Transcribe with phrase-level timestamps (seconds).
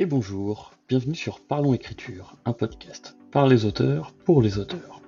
[0.00, 5.02] et bonjour, bienvenue sur Parlons Écriture, un podcast par les auteurs pour les auteurs.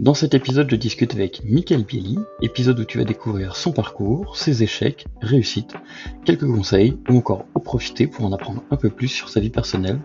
[0.00, 4.36] Dans cet épisode, je discute avec Michael Bieli, épisode où tu vas découvrir son parcours,
[4.36, 5.76] ses échecs, réussites,
[6.24, 9.50] quelques conseils ou encore en profiter pour en apprendre un peu plus sur sa vie
[9.50, 10.00] personnelle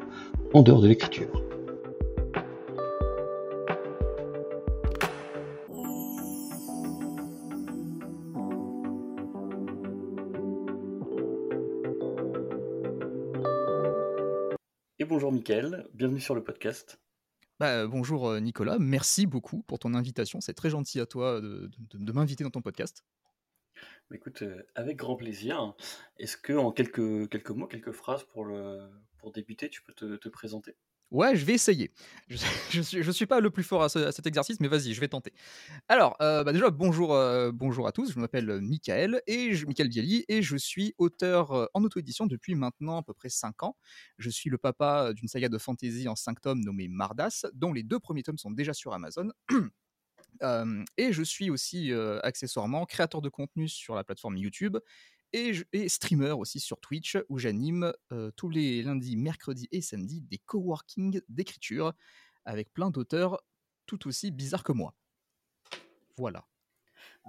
[0.54, 1.49] en dehors de l'écriture.
[15.50, 17.00] Bienvenue sur le podcast.
[17.60, 20.42] Bah, bonjour euh, Nicolas, merci beaucoup pour ton invitation.
[20.42, 23.04] C'est très gentil à toi de, de- de m'inviter dans ton podcast.
[24.12, 25.74] Bah, Écoute, euh, avec grand plaisir.
[26.18, 30.18] Est-ce que en quelques, quelques mots, quelques phrases pour, le, pour débuter, tu peux te,
[30.18, 30.76] te présenter?
[31.12, 31.92] Ouais, je vais essayer.
[32.28, 32.38] Je,
[33.02, 35.08] je suis, pas le plus fort à, ce- à cet exercice, mais vas-y, je vais
[35.08, 35.34] tenter.
[35.88, 38.12] Alors, euh, bah déjà, bonjour, euh, bonjour à tous.
[38.14, 42.54] Je m'appelle euh, Michael, et je, Michael Bielli, et je suis auteur en auto-édition depuis
[42.54, 43.76] maintenant à peu près 5 ans.
[44.20, 47.84] Je suis le papa d'une saga de fantasy en 5 tomes nommée Mardas, dont les
[47.84, 49.30] deux premiers tomes sont déjà sur Amazon.
[50.98, 51.92] Et je suis aussi
[52.24, 54.78] accessoirement créateur de contenu sur la plateforme YouTube
[55.34, 59.82] et, je- et streamer aussi sur Twitch où j'anime euh, tous les lundis, mercredis et
[59.82, 61.94] samedis des coworking d'écriture
[62.46, 63.40] avec plein d'auteurs
[63.86, 64.94] tout aussi bizarres que moi.
[66.18, 66.46] Voilà.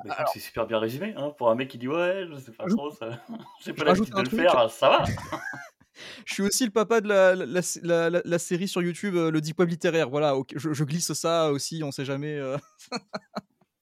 [0.05, 2.53] Bah, Alors, c'est super bien résumé, hein, pour un mec qui dit ouais, je sais
[2.53, 3.25] pas trop, ça...
[3.61, 4.41] j'ai je pas l'habitude de le truc.
[4.41, 5.05] faire, ça va
[6.25, 9.15] Je suis aussi le papa de la, la, la- la- la- la série sur YouTube,
[9.17, 10.09] euh, le Deep Web littéraire.
[10.09, 12.37] Voilà, je glisse ça aussi, on sait jamais.
[12.39, 12.57] euh.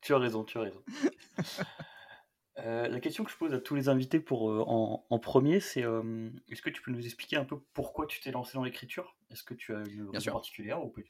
[0.00, 0.83] Tu as raison, tu as raison.
[2.59, 5.61] Euh, la question que je pose à tous les invités pour, euh, en, en premier,
[5.61, 8.64] c'est euh, est-ce que tu peux nous expliquer un peu pourquoi tu t'es lancé dans
[8.64, 9.17] l'écriture?
[9.31, 11.03] Est-ce que tu as une raison particulière ou pas?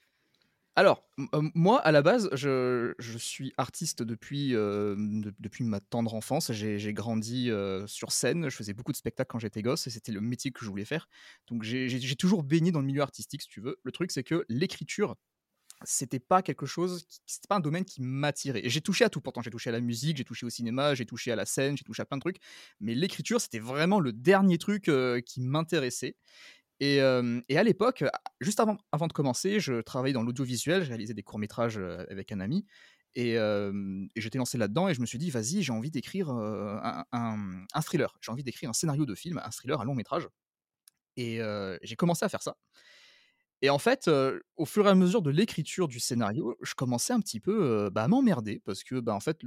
[0.77, 1.09] Alors,
[1.57, 6.53] moi, à la base, je, je suis artiste depuis, de- depuis ma tendre enfance.
[6.53, 7.51] J'ai grandi
[7.87, 10.65] sur scène, je faisais beaucoup de spectacles quand j'étais gosse, et c'était le métier que
[10.65, 11.09] je voulais faire.
[11.49, 13.81] Donc j'ai toujours baigné dans le milieu artistique, si tu veux.
[13.83, 15.17] Le truc, c'est que l'écriture,
[15.85, 18.63] c'était pas quelque chose, c'était pas un domaine qui m'attirait.
[18.65, 21.07] J'ai touché à tout, pourtant j'ai touché à la musique, j'ai touché au cinéma, j'ai
[21.07, 22.39] touché à la scène, j'ai touché à plein de trucs.
[22.81, 24.91] Mais l'écriture, c'était vraiment le dernier truc
[25.27, 26.17] qui m'intéressait.
[26.81, 26.97] Et,
[27.49, 28.05] et à l'époque,
[28.41, 32.41] juste avant, avant de commencer, je travaillais dans l'audiovisuel, je réalisais des courts-métrages avec un
[32.41, 32.67] ami.
[33.15, 33.37] Et,
[34.17, 37.81] j'étais lancé là-dedans et je me suis dit, vas-y, j'ai envie d'écrire un, un- un
[37.83, 38.17] thriller.
[38.21, 40.29] J'ai envie d'écrire un scénario de film, un thriller, un long métrage.
[41.17, 41.41] Et
[41.83, 42.57] j'ai commencé à faire ça.
[43.63, 44.09] Et en fait,
[44.57, 48.05] au fur et à mesure de l'écriture du scénario, je commençais un petit peu, bah,
[48.05, 49.43] à m'emmerder parce que, bah, en fait,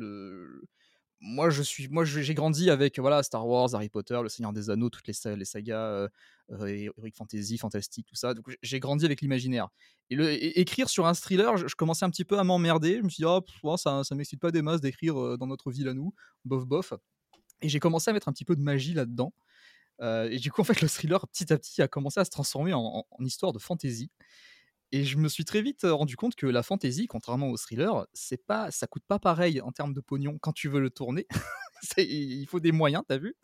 [1.23, 4.69] moi, je suis moi, j'ai grandi avec, voilà, Star Wars, Harry Potter, Le Seigneur des
[4.71, 6.07] Anneaux, toutes les sa les sagas,
[6.65, 8.33] hé Heroic Fantasy, fantastique, tout ça.
[8.33, 9.67] Donc j'ai grandi avec l'imaginaire
[10.09, 12.97] et écrire sur un thriller, je commençais un petit peu à m'emmerder.
[12.97, 15.71] Je me suis dit: «Oh, oh, ça ça m'excite pas des masses d'écrire, dans notre
[15.71, 16.13] ville à nous,
[16.45, 16.93] bof bof»
[17.61, 19.33] et j'ai commencé à mettre un petit peu de magie là-dedans,
[20.01, 22.29] heu et du coup, en fait, le thriller, petit à petit, a commencé à se
[22.31, 24.11] transformer en en en histoire de fantasy
[24.93, 28.07] et je me suis très vite, heu, rendu compte que la fantasy, contrairement au thriller,
[28.13, 31.27] c'est pas ça coûte pas pareil en termes de pognon quand tu veux le tourner.
[31.97, 33.35] Il faut des moyens, tu as vu?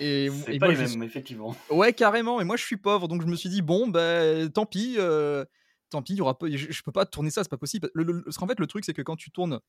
[0.00, 1.54] Et C'est pas moi les suis mêmes, effectivement.
[1.70, 4.66] ouais carrément et moi je suis pauvre donc je me suis dit: «Bon ben tant
[4.66, 5.46] pis, heu,
[5.90, 7.90] tant pis, il y aura je je peux pas tourner ça, c'est pas possible».
[7.94, 9.60] Le le parce qu'en fait le truc c'est que quand tu tournes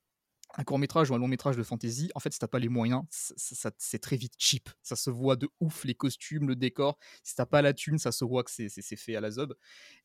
[0.56, 2.70] un court métrage ou un long métrage de fantasy, en fait, si t'as pas les
[2.70, 4.70] moyens, c'est très vite cheap.
[4.84, 6.98] Ça se voit de ouf, les costumes, le décor.
[7.24, 9.56] Si t'as pas la thune, ça se voit que c'est fait à la zob.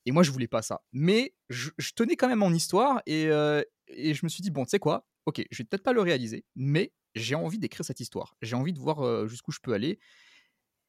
[0.07, 0.83] Et moi, je voulais pas ça.
[0.93, 4.65] Mais je, tenais quand même mon histoire et, euh, et je me suis dit, bon,
[4.65, 8.01] tu sais quoi, ok, je vais peut-être pas le réaliser, mais j'ai envie d'écrire cette
[8.01, 8.37] histoire.
[8.41, 9.99] J'ai envie de voir euh, jusqu'où je peux aller.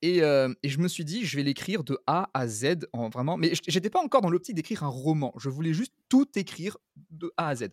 [0.02, 3.10] Et, euh, et je me suis dit, je vais l'écrire de A à Z, en
[3.10, 3.36] vraiment.
[3.36, 5.34] Mais j'étais pas encore dans l'optique d'écrire un roman.
[5.38, 6.78] Je voulais juste tout écrire
[7.10, 7.70] de A à Z.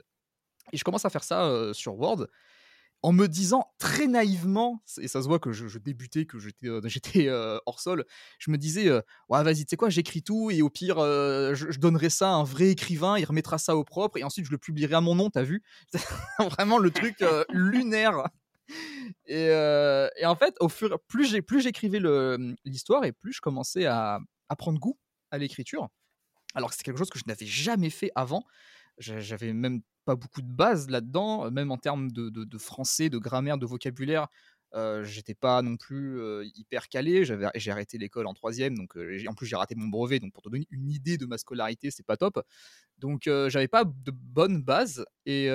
[0.73, 2.27] Et je commence à faire ça sur Word
[3.03, 7.29] en me disant très naïvement, et ça se voit que je, débutais, que j'étais
[7.67, 8.05] hors sol,
[8.39, 8.91] je me disais,
[9.29, 12.45] ouais, vas-y, tu sais quoi, j'écris tout, et au pire, je, donnerai ça à un
[12.45, 15.31] vrai écrivain, il remettra ça au propre, et ensuite je le publierai à mon nom,
[15.31, 15.63] t'as vu?
[16.39, 18.29] Vraiment le truc lunaire.
[19.27, 19.53] Et,
[20.25, 24.81] en fait, au fur, plus j'écrivais le- l'histoire, et plus je commençais à, à prendre
[24.81, 24.99] goût
[25.31, 25.89] à l'écriture,
[26.55, 28.45] alors que c'est quelque chose que je n'avais jamais fait avant.
[28.99, 33.19] J'a- J'avais même pas beaucoup de base là-dedans, même en termes de, de- français, de
[33.19, 34.29] grammaire, de vocabulaire.
[34.75, 37.25] Euh, j'étais pas non plus euh, hyper calé.
[37.25, 40.21] J'avais, j'ai arrêté l'école en troisième, donc euh, en plus j'ai raté mon brevet.
[40.21, 42.41] Donc pour te donner une idée de ma scolarité, c'est pas top.
[42.99, 45.05] Donc j'avais pas de bonne base.
[45.27, 45.49] Et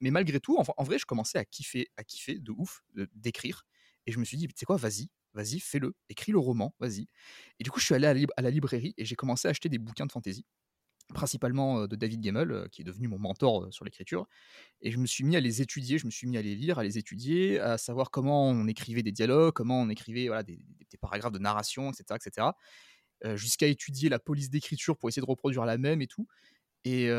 [0.00, 2.82] mais malgré tout, en, vrai, je commençais à kiffer, à kiffer de ouf
[3.14, 3.64] d'écrire.
[4.06, 7.08] Et je me suis dit, tu sais quoi, vas-y, vas-y, fais-le, écris le roman, vas-y.
[7.60, 9.50] Et du coup, je suis allé à la, à la librairie et j'ai commencé à
[9.50, 10.46] acheter des bouquins de fantasy
[11.14, 14.26] principalement de David Gemmel, qui est devenu mon mentor sur l'écriture.
[14.80, 16.78] Et je me suis mis à les étudier, je me suis mis à les lire,
[16.78, 20.60] à les étudier, à savoir comment on écrivait des dialogues, comment on écrivait voilà, des,
[21.00, 23.36] paragraphes de narration, etc., etc.
[23.36, 26.26] jusqu'à étudier la police d'écriture pour essayer de reproduire la même et tout.
[26.84, 27.10] Et,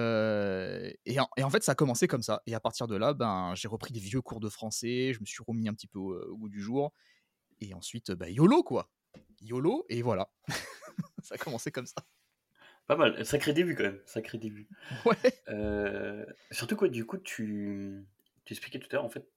[1.20, 2.42] en, fait, ça a commencé comme ça.
[2.48, 5.26] Et à partir de là, ben, j'ai repris des vieux cours de français, je me
[5.26, 6.92] suis remis un petit peu au, goût du jour.
[7.62, 8.90] Et ensuite, bah, YOLO, quoi.
[9.42, 10.32] YOLO, et voilà.
[11.24, 12.06] ça a commencé comme ça.
[12.90, 14.68] Pas mal, sacré début quand même, sacré début.
[15.06, 16.26] Ouais.
[16.50, 18.04] surtout quoi, du coup, tu,
[18.46, 19.30] tu expliquais tout à l'heure, en fait,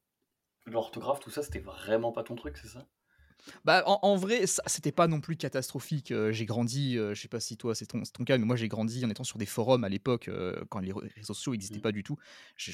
[0.64, 2.86] l'orthographe, tout ça, c'était vraiment pas ton truc, c'est ça?
[3.66, 6.14] Bah, en, vrai, ça, c'était pas non plus catastrophique.
[6.30, 9.04] j'ai grandi, je sais pas si toi c'est ton, ton, cas, mais moi j'ai grandi
[9.04, 10.30] en étant sur des forums à l'époque,
[10.70, 11.82] quand les réseaux sociaux n'existaient mmh.
[11.82, 12.16] pas du tout.
[12.56, 12.72] J'ai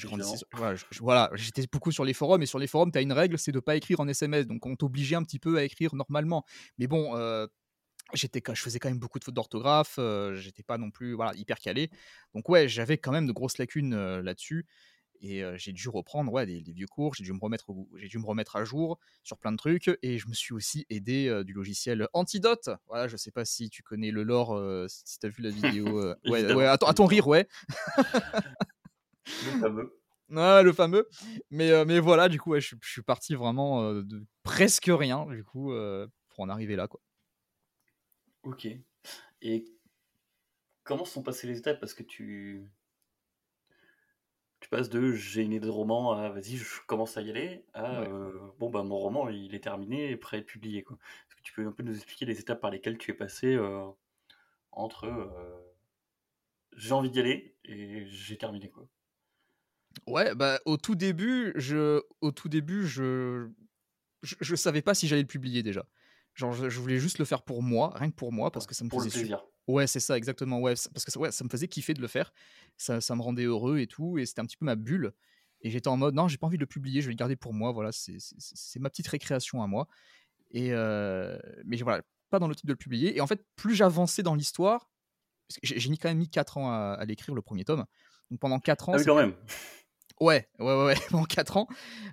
[1.01, 3.51] voilà, j'étais beaucoup sur les forums, et sur les forums, tu as une règle, c'est
[3.51, 4.47] de pas écrire en SMS.
[4.47, 6.45] Donc on t'obligeait un petit peu à écrire normalement.
[6.77, 7.17] Mais bon,
[8.13, 9.99] j'étais je faisais quand même beaucoup de fautes d'orthographe,
[10.33, 11.89] j'étais pas non plus voilà, hyper calé.
[12.33, 14.65] Donc ouais, j'avais quand même de grosses lacunes là-dessus.
[15.21, 17.65] Et j'ai dû reprendre ouais, des, vieux cours, j'ai dû, me remettre,
[17.95, 19.91] j'ai dû me remettre à jour sur plein de trucs.
[20.01, 22.69] Et je me suis aussi aidé du logiciel Antidote.
[22.87, 24.57] Voilà, je sais pas si tu connais le lore,
[24.89, 26.13] si tu as vu la vidéo.
[26.25, 27.47] ouais, ouais, à, ton rire, ouais.
[29.27, 29.95] le fameux.
[30.31, 31.09] Ouais, le fameux.
[31.49, 35.73] Mais, mais voilà, du coup, je, je, suis parti vraiment de presque rien, du coup,
[36.29, 36.87] pour en arriver là.
[36.87, 37.01] Quoi.
[38.49, 38.67] Ok.
[39.43, 39.65] Et
[40.83, 41.79] comment sont passées les étapes?
[41.79, 42.67] Parce que tu
[44.59, 47.63] tu passes de j'ai une idée de roman à vas-y, je commence à y aller,
[47.75, 50.81] à euh, bon, bah mon roman il est terminé et prêt à être publié.
[50.83, 50.97] Quoi.
[51.27, 53.53] Est-ce que tu peux un peu nous expliquer les étapes par lesquelles tu es passé
[53.53, 53.85] euh,
[54.71, 55.75] entre euh,
[56.75, 58.87] j'ai envie d'y aller et j'ai terminé quoi?
[60.07, 63.47] Ouais, bah au tout début, je, au tout début, je,
[64.23, 65.85] je, savais pas si j'allais le publier déjà.
[66.39, 68.85] Genre, je, voulais juste le faire pour moi, rien que pour moi, parce que ça
[68.85, 69.43] me faisait plaisir.
[69.67, 70.61] Ouais, c'est ça, exactement.
[70.61, 72.31] Ouais, parce que ouais, ça me faisait kiffer de le faire.
[72.77, 74.17] Ça, ça me rendait heureux et tout.
[74.17, 75.11] Et c'était un petit peu ma bulle.
[75.59, 77.35] Et j'étais en mode, non, j'ai pas envie de le publier, je vais le garder
[77.35, 77.73] pour moi.
[77.73, 79.89] Voilà, c'est ma petite récréation à moi.
[80.51, 83.17] Et euh, mais voilà, pas dans le type de le publier.
[83.17, 84.89] Et en fait, plus j'avançais dans l'histoire,
[85.61, 87.83] j'ai quand même mis 4 ans à, l'écrire, le premier tome.
[88.31, 88.93] Donc pendant 4 ans.
[88.95, 89.35] Ah oui, quand même.
[90.19, 91.67] Ouais, ouais, ouais, pendant 4 ans.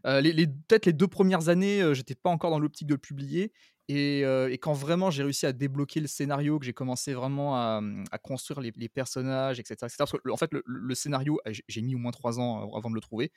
[0.06, 0.22] Euh,
[0.68, 3.52] peut-être les deux premières années, euh, j'étais pas encore dans l'optique de le publier.
[3.88, 4.22] Et,
[4.60, 8.60] quand vraiment j'ai réussi à débloquer le scénario, que j'ai commencé vraiment à, mmh, construire
[8.60, 12.90] les, personnages, etc., que, en fait, le, scénario, j'ai mis au moins trois ans avant
[12.90, 13.30] de le trouver.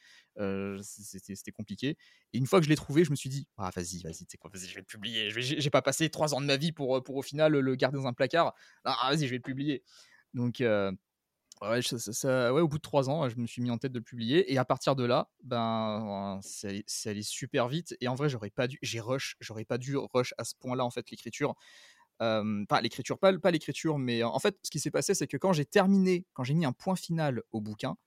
[0.82, 1.98] C'était compliqué.
[2.34, 4.50] Et une fois que je l'ai trouvé, je me suis dit, ah, vas-y, vas-y, quoi,
[4.52, 5.30] vas-y, je vais le publier.
[5.30, 8.08] J'ai pas passé trois ans de ma vie pour, pour au final le garder dans
[8.08, 8.56] un placard.
[8.86, 9.84] Ah, vas-y, je vais le publier.
[10.34, 10.64] Donc,
[11.62, 11.82] Ouais,
[12.24, 14.52] ouais, au bout de trois ans, je me suis mis en tête de le publier.
[14.52, 17.98] Et à partir de là, ben, c'est allé, super vite.
[18.00, 20.86] Et en vrai, j'aurais pas dû, j'ai rush, j'aurais pas dû rush à ce point-là,
[20.86, 21.56] en fait, l'écriture.
[22.20, 25.52] Pas l'écriture, pas, pas l'écriture, mais en fait, ce qui s'est passé, c'est que quand
[25.52, 27.98] j'ai terminé, quand j'ai mis un point final au bouquin,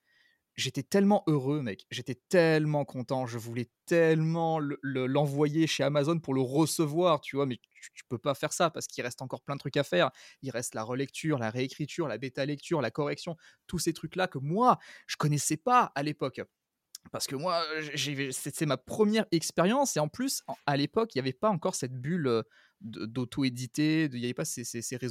[0.55, 1.85] j'étais tellement heureux, mec.
[1.91, 3.25] J'étais tellement content.
[3.25, 7.45] Je voulais tellement l'envoyer chez Amazon pour le recevoir, tu vois.
[7.45, 10.11] Mais tu, peux pas faire ça parce qu'il reste encore plein de trucs à faire.
[10.41, 13.35] Il reste la relecture, la réécriture, la bêta lecture, la correction,
[13.67, 16.41] tous ces trucs-là que moi, je connaissais pas à l'époque.
[17.11, 17.63] Parce que moi,
[17.95, 21.93] c'est ma première expérience et en plus, à l'époque, il n'y avait pas encore cette
[21.93, 22.43] bulle
[22.81, 24.43] d'auto-éditer, il n'y avait pas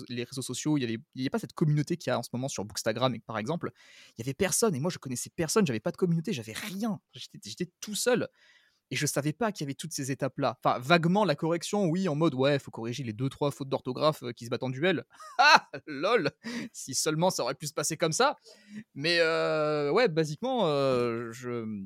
[0.09, 2.31] les réseaux sociaux, il n'y avait, avait, pas cette communauté qu'il y a en ce
[2.33, 3.71] moment sur Bookstagram, par exemple.
[4.11, 7.01] Il n'y avait personne et moi, je connaissais personne, j'avais pas de communauté, j'avais rien.
[7.15, 8.29] J'étais tout seul.
[8.93, 10.59] Et je savais pas qu'il y avait toutes ces étapes-là.
[10.63, 14.23] Enfin, vaguement, la correction, oui, en mode, ouais, faut corriger les deux, trois fautes d'orthographe
[14.37, 15.05] qui se battent en duel.
[15.39, 16.31] Ah, lol
[16.73, 18.37] Si seulement ça aurait pu se passer comme ça.
[18.95, 19.19] Mais
[19.91, 20.67] ouais, basiquement,
[21.33, 21.85] je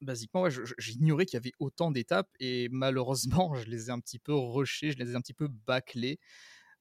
[0.00, 4.18] basiquement, ouais, j'ignorais qu'il y avait autant d'étapes et malheureusement, je les ai un petit
[4.18, 6.18] peu rushées, je les ai un petit peu bâclées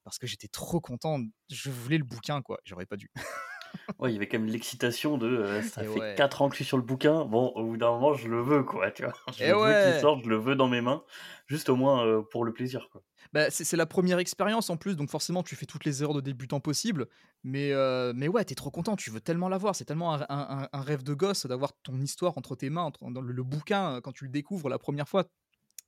[0.04, 1.20] parce que j'étais trop content.
[1.50, 2.60] Je voulais le bouquin, quoi.
[2.64, 3.12] J'aurais pas dû.
[4.00, 6.58] Ouais, il y avait quand même l'excitation de euh, ça fait 4 ans que je
[6.58, 7.26] suis sur le bouquin.
[7.26, 8.92] Bon, au bout d'un moment, je le veux, quoi.
[8.92, 11.04] Tu vois je veux qu'il sorte, je le veux dans mes mains,
[11.48, 13.02] juste au moins euh, pour le plaisir, quoi.
[13.34, 16.22] Bah, c'est la première expérience en plus, donc forcément, tu fais toutes les erreurs de
[16.22, 17.08] débutant possibles.
[17.44, 19.76] Mais, euh, mais ouais, t'es trop content, tu veux tellement l'avoir.
[19.76, 23.22] C'est tellement un, un, rêve de gosse d'avoir ton histoire entre tes mains, entre, dans
[23.22, 25.26] le, bouquin, quand tu le découvres la première fois.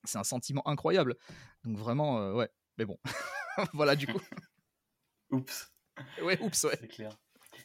[0.03, 1.15] C'est un sentiment incroyable.
[1.63, 2.49] Donc vraiment, ouais.
[2.77, 2.97] Mais bon,
[3.73, 4.21] voilà du coup.
[5.31, 5.71] oups.
[6.23, 6.77] Ouais, oups, ouais.
[6.79, 7.11] C'est clair.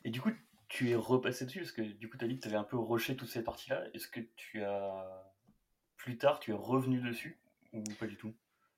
[0.04, 0.30] Et du coup,
[0.68, 2.64] tu es repassé dessus parce que du coup, tu as dit que tu avais un
[2.64, 3.84] peu rushé toutes ces parties-là.
[3.94, 5.32] Est-ce que tu as.
[5.96, 7.38] Plus tard, tu es revenu dessus
[7.72, 8.34] ou pas du tout?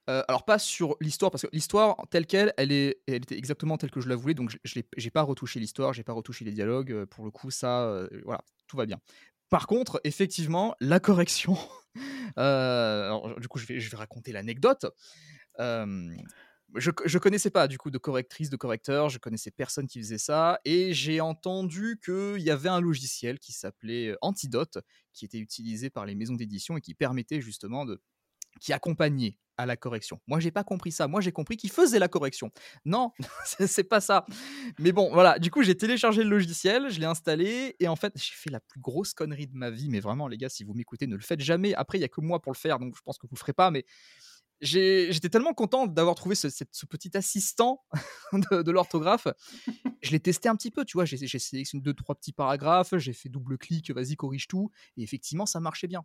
[0.09, 3.77] Euh, alors pas sur l'histoire parce que l'histoire telle qu'elle, elle est, elle était exactement
[3.77, 6.53] telle que je la voulais, donc je n'ai pas retouché l'histoire, j'ai pas retouché les
[6.53, 6.93] dialogues.
[6.93, 8.99] Euh, pour le coup, ça, euh, voilà, tout va bien.
[9.49, 11.57] Par contre, effectivement, la correction.
[12.37, 14.87] alors, du coup, je vais, je vais raconter l'anecdote
[16.75, 20.19] je, je connaissais pas du coup de correctrice, de correcteur, je connaissais personne qui faisait
[20.19, 24.79] ça, et j'ai entendu qu'il y avait un logiciel qui s'appelait Antidote,
[25.13, 28.01] qui était utilisé par les maisons d'édition et qui permettait justement de
[28.61, 30.21] qui accompagnait à la correction.
[30.27, 31.09] Moi, j'ai pas compris ça.
[31.09, 32.51] Moi, j'ai compris qu'il faisait la correction.
[32.85, 33.13] Non,
[33.45, 34.27] c'est pas ça.
[34.79, 35.39] Mais bon, voilà.
[35.39, 38.61] Du coup, j'ai téléchargé le logiciel, je l'ai installé, et en fait, j'ai fait la
[38.61, 39.89] plus grosse connerie de ma vie.
[39.89, 41.75] Mais vraiment, les gars, si vous m'écoutez, ne le faites jamais.
[41.75, 43.39] Après, il y a que moi pour le faire, donc je pense que vous le
[43.39, 43.71] ferez pas.
[43.71, 43.85] Mais
[44.61, 46.49] j'étais tellement content d'avoir trouvé ce,
[46.87, 47.85] petit assistant
[48.33, 49.29] de, l'orthographe.
[50.03, 51.05] Je l'ai testé un petit peu, tu vois.
[51.05, 54.71] J'ai sélectionné deux, trois petits paragraphes, j'ai fait double clic, vas-y, corrige tout.
[54.97, 56.05] Et effectivement, ça marchait bien.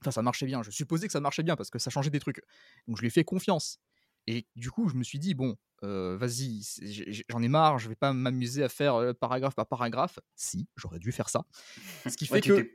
[0.00, 0.62] Enfin, ça marchait bien.
[0.62, 2.40] Je supposais que ça marchait bien parce que ça changeait des trucs.
[2.86, 3.80] Donc, je lui ai fait confiance.
[4.26, 6.62] Et du coup, je me suis dit, bon, euh, vas-y,
[7.30, 10.18] j'en ai marre, je vais pas m'amuser à faire euh, paragraphe par paragraphe.
[10.34, 11.46] Si, j'aurais dû faire ça.
[12.06, 12.70] Ce qui fait que.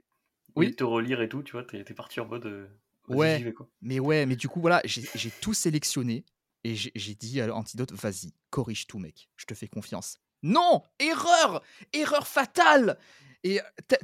[0.56, 2.70] Oui, te relire et tout, tu vois, t'es parti en mode.
[3.10, 6.26] Ouais, mais ouais, mais du coup, voilà, j'ai tout sélectionné
[6.64, 10.20] et j'ai dit à l'antidote, vas-y, corrige tout, mec, je te fais confiance.
[10.44, 12.98] Non, erreur, erreur fatale!
[13.46, 13.60] Et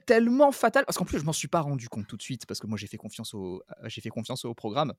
[0.06, 2.60] tellement fatale parce qu'en plus je m'en suis pas rendu compte tout de suite parce
[2.60, 4.94] que moi j'ai fait confiance au j'ai fait confiance au programme.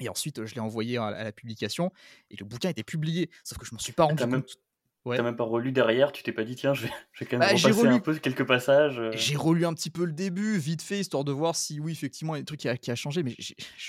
[0.00, 1.90] Et ensuite je l'ai envoyé à, la publication
[2.30, 3.28] et le bouquin était publié.
[3.42, 4.56] Sauf que je m'en suis pas rendu compte
[5.04, 5.16] Ouais.
[5.16, 7.38] T'as même pas relu derrière, tu t'es pas dit tiens, je vais, je vais quand
[7.38, 9.00] même bah, repasser un peu quelques passages.
[9.00, 9.10] Euh.
[9.14, 12.36] J'ai relu un petit peu le début, vite fait, histoire de voir si oui, effectivement,
[12.36, 13.34] il y a des trucs qui a, qui a changé, mais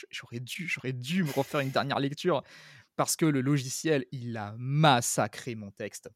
[0.10, 2.42] j'aurais dû, j'aurais dû me refaire une dernière lecture
[2.96, 6.10] parce que le logiciel, il a massacré mon texte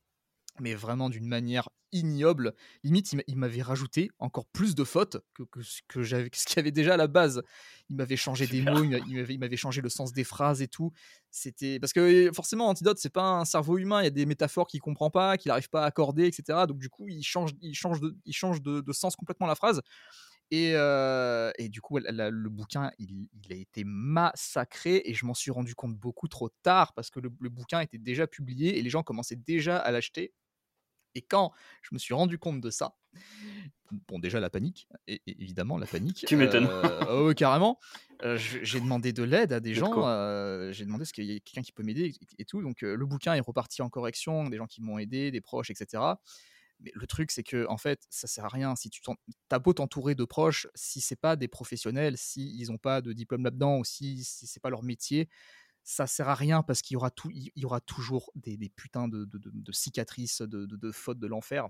[0.59, 2.53] mais vraiment d'une manière ignoble.
[2.83, 6.59] Limite, il m'avait rajouté encore plus de fautes que, que, que j'avais, ce qu'il y
[6.59, 7.41] avait déjà à la base.
[7.89, 10.91] Il m'avait changé des mots, il m'avait, changé le sens des phrases et tout.
[11.31, 14.01] C'était parce que forcément, Antidote, c'est pas un cerveau humain.
[14.01, 16.65] Il y a des métaphores qu'il comprend pas, qu'il n'arrive pas à accorder, etc.
[16.67, 19.81] Donc du coup, il change, il change de, il change de, sens complètement la phrase.
[20.49, 25.51] Et, euh, et, du coup, le bouquin, il, a été massacré et je m'en suis
[25.51, 29.03] rendu compte beaucoup trop tard parce que le, bouquin était déjà publié et les gens
[29.03, 30.33] commençaient déjà à l'acheter.
[31.15, 32.95] Et quand je me suis rendu compte de ça,
[34.07, 36.25] bon, déjà la panique, et, évidemment la panique.
[36.27, 36.67] Tu m'étonnes.
[37.09, 37.79] Euh, carrément.
[38.23, 40.07] Euh, j'ai demandé de l'aide à des gens.
[40.07, 42.61] Euh, j'ai demandé est-ce qu'il y a quelqu'un qui peut m'aider et, tout.
[42.61, 46.03] Donc le bouquin est reparti en correction, des gens qui m'ont aidé, des proches, etc.
[46.79, 48.75] Mais le truc, c'est que en fait, ça sert à rien.
[48.75, 49.01] Si tu
[49.49, 53.13] as beau t'entourer de proches, si c'est pas des professionnels, si ils n'ont pas de
[53.13, 55.29] diplôme là-dedans, ou si, si c'est pas leur métier,
[55.87, 59.07] ça sert à rien parce qu'il y aura, tout, il y aura toujours des, putains
[59.07, 59.25] de,
[59.71, 61.69] cicatrices, de, fautes de l'enfer.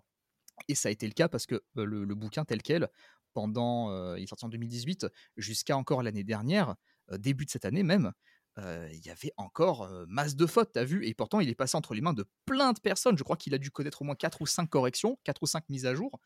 [0.68, 2.90] Et ça a été le cas parce que le, bouquin tel quel,
[3.34, 5.06] pendant, il est sorti en 2018,
[5.38, 6.76] jusqu'à encore l'année dernière,
[7.12, 8.12] début de cette année même,
[8.58, 11.06] il y avait encore masse de fautes, t'as vu?
[11.06, 13.20] Et pourtant, il est passé entre les mains de plein de personnes.
[13.20, 15.70] Je crois qu'il a dû connaître au moins 4 ou 5 corrections, 4 ou 5
[15.70, 16.20] mises à jour.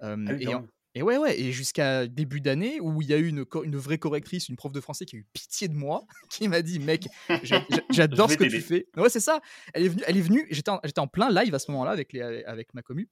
[0.00, 0.48] Ah et,
[0.96, 3.98] et ouais, ouais, et jusqu'à début d'année où il y a eu une, une vraie
[3.98, 7.06] correctrice, une prof de français qui a eu pitié de moi, qui m'a dit Mec,
[7.90, 8.88] j'adore ce que tu fais.
[8.96, 9.42] Ouais, c'est ça.
[9.74, 12.14] Elle est venue, elle est venue j'étais en, en, plein live à ce moment-là avec,
[12.14, 13.10] les, avec ma commu.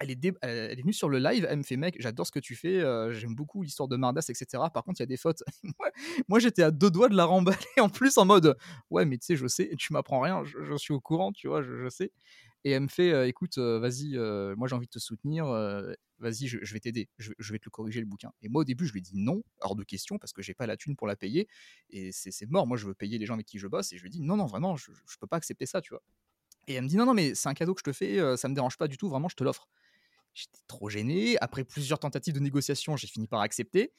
[0.00, 2.40] Elle est, elle est, venue sur le live, elle me fait mec, j'adore ce que
[2.40, 4.62] tu fais, euh, j'aime beaucoup l'histoire de Mardas, etc.
[4.74, 5.42] Par contre, il y a des fautes.
[6.28, 8.54] Moi, j'étais à deux doigts de la remballer en plus en mode
[8.90, 11.62] ouais, mais tu sais, je sais, tu m'apprends rien, je, suis au courant, tu vois,
[11.62, 12.12] je, je sais.
[12.64, 14.16] Et elle me fait euh, écoute, euh, vas-y,
[14.56, 15.46] moi j'ai envie de te soutenir,
[16.18, 18.32] vas-y, je, vais t'aider, je, vais te corriger le bouquin.
[18.42, 20.66] Et moi au début, je lui dit non, hors de question, parce que j'ai pas
[20.66, 21.48] la thune pour la payer,
[21.90, 24.02] et c'est mort, moi je veux payer les gens avec qui je bosse, et je
[24.02, 26.02] lui dit non, non, vraiment, je, je peux pas accepter ça, tu vois.
[26.66, 28.48] Et elle me dit non, non, mais c'est un cadeau que je te fais, ça
[28.48, 29.68] me dérange pas du tout, vraiment, je te l'offre.
[30.34, 31.38] J'étais trop gêné.
[31.40, 33.92] Après plusieurs tentatives de négociation, j'ai fini par accepter.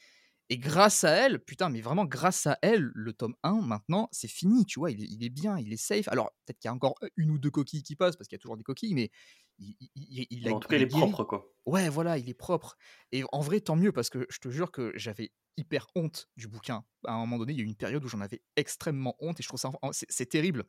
[0.49, 4.27] Et grâce à elle, putain, mais vraiment grâce à elle, le tome 1, maintenant, c'est
[4.27, 6.07] fini, tu vois, il est, bien, il est safe.
[6.07, 8.39] Alors, peut-être qu'il y a encore une ou deux coquilles qui passent, parce qu'il y
[8.39, 9.09] a toujours des coquilles, mais
[9.57, 11.51] il, il, En tout cas, il est propre, quoi.
[11.65, 12.77] Ouais, voilà, il est propre.
[13.11, 16.47] Et en vrai, tant mieux, parce que je te jure que j'avais hyper honte du
[16.47, 16.85] bouquin.
[17.05, 19.39] À un moment donné, il y a eu une période où j'en avais extrêmement honte,
[19.39, 20.65] et je trouve ça, c'est terrible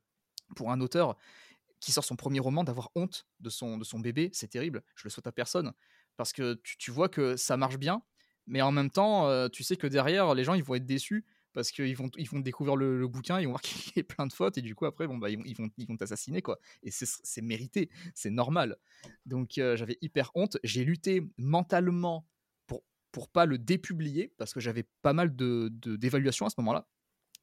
[0.54, 1.16] pour un auteur
[1.80, 4.82] qui sort son premier roman d'avoir honte de son, de son bébé, c'est terrible.
[4.94, 5.72] Je le souhaite à personne.
[6.16, 8.02] Parce que tu, vois que ça marche bien,
[8.46, 11.24] mais en même temps, euh, tu sais que derrière, les gens, ils vont être déçus
[11.56, 14.26] parce qu'ils vont, ils vont découvrir le, bouquin, ils vont voir qu'il y a plein
[14.26, 16.58] de fautes, et du coup, après, bon, bah, ils, vont ils vont t'assassiner, quoi.
[16.82, 18.76] Et c'est mérité, c'est normal.
[19.24, 20.58] Donc, euh, j'avais hyper honte.
[20.64, 22.26] J'ai lutté mentalement
[22.66, 26.86] pour, pour pas le dépublier, parce que j'avais pas mal d'évaluations de, à ce moment-là.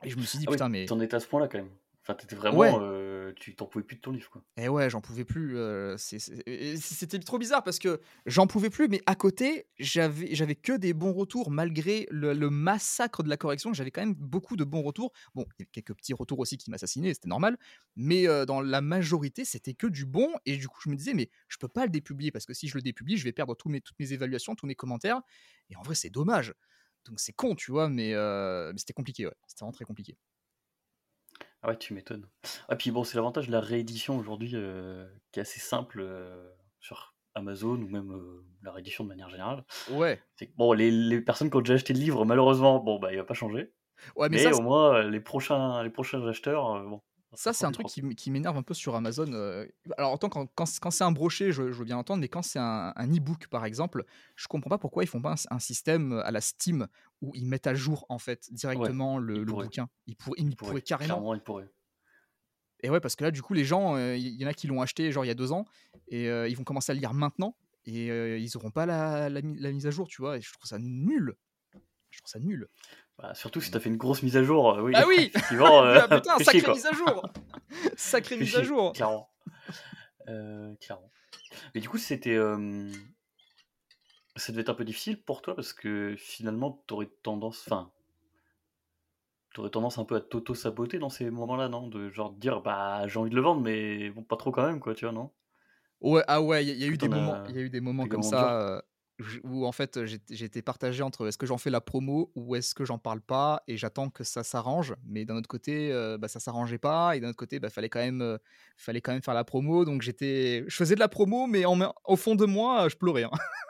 [0.04, 0.86] Et je me suis dit, ah putain, mais.
[0.86, 1.72] T'en étais à ce point-là, quand même.
[2.04, 2.62] Enfin, t'étais vraiment.
[2.82, 4.44] Euh, tu t'en pouvais plus de ton livre, quoi.
[4.58, 5.58] Et eh ouais, j'en pouvais plus.
[5.58, 10.94] Euh, c'était trop bizarre parce que j'en pouvais plus, mais à côté, j'avais que des
[10.94, 13.74] bons retours malgré le, massacre de la correction.
[13.74, 15.12] J'avais quand même beaucoup de bons retours.
[15.36, 17.58] Bon, il y a quelques petits retours aussi qui m'assassinaient, c'était normal.
[17.96, 20.30] Mais euh, dans la majorité, c'était que du bon.
[20.46, 22.68] Et du coup, je me disais, mais je peux pas le dépublier parce que si
[22.68, 25.22] je le dépublie, je vais perdre mes, toutes mes évaluations, tous mes commentaires.
[25.70, 26.54] Et en vrai, c'est dommage.
[27.06, 29.28] Donc c'est con, tu vois, mais, mais c'était compliqué.
[29.48, 30.18] C'était vraiment très compliqué.
[31.64, 32.28] Ah ouais, tu m'étonnes.
[32.68, 36.50] Ah puis bon, c'est l'avantage de la réédition aujourd'hui euh, qui est assez simple euh,
[36.82, 39.64] sur Amazon ou même euh, la réédition de manière générale.
[39.92, 40.22] Ouais.
[40.36, 43.18] C'est bon, les, les personnes qui ont déjà acheté le livre, malheureusement, bon bah il
[43.18, 43.72] va pas changer.
[44.18, 47.02] Ouais, mais, Mais ça, au moins, les prochains, les prochains acheteurs, bon,
[47.34, 49.32] ça c'est un truc qui, qui m'énerve un peu sur Amazon.
[49.98, 52.28] Alors, autant quand, quand, c- quand c'est un brochet, je, je veux bien entendre, mais
[52.28, 54.04] quand c'est un, un e-book, par exemple,
[54.36, 56.88] je comprends pas pourquoi ils font pas un système à la Steam
[57.24, 59.66] où ils mettent à jour, en fait, Ouais, directement le, pourraient.
[59.66, 59.90] bouquin.
[60.08, 60.82] Ils, pour- Ils ils pourraient.
[60.82, 61.34] carrément.
[61.34, 61.42] Ils.
[62.82, 64.68] Et ouais, parce que là, du coup, les gens, euh, il y, en a qui
[64.68, 65.66] l'ont acheté, genre, il y a deux ans,
[66.10, 69.30] et euh, ils vont commencer à le lire maintenant, et euh, ils auront pas la,
[69.30, 71.34] la mi- la mise à jour, tu vois, et je trouve ça nul.
[72.10, 72.68] Je trouve ça nul.
[73.18, 76.16] Bah, surtout si t'as fait une grosse mise à jour, oui, Ah oui euh, Ah,
[76.20, 77.26] Putain, sacrée chier, mise à jour
[77.96, 79.30] Sacrée mise à jour clairement.
[80.26, 81.12] Clairement.
[81.74, 82.36] Mais du coup, c'était.
[84.36, 87.64] Ça devait être un peu difficile pour toi parce que finalement, t'aurais tendance.
[87.66, 87.92] Enfin,
[89.54, 91.88] t'aurais tendance un peu à t'auto-saboter dans ces moments-là, non?
[91.88, 94.80] De genre dire, bah, j'ai envie de le vendre, mais bon, pas trop quand même,
[94.80, 95.32] quoi, tu vois, non?
[96.02, 97.80] Ouais, ah ouais, il y, a- y eu des moments, il y a eu des
[97.80, 98.82] moments comme ça euh,
[99.44, 100.00] où en fait
[100.30, 103.64] j'étais partagé entre est-ce que j'en fais la promo ou est-ce que j'en parle pas
[103.68, 104.96] et j'attends que ça s'arrange.
[105.06, 107.90] Mais d'un autre côté, euh, bah, ça s'arrangeait pas et d'un autre côté, bah, fallait
[107.90, 108.38] quand même, euh,
[108.76, 109.86] fallait quand même faire la promo.
[109.86, 113.24] Donc j'étais, je faisais de la promo, mais en, au fond de moi, je pleurais.
[113.24, 113.32] hein.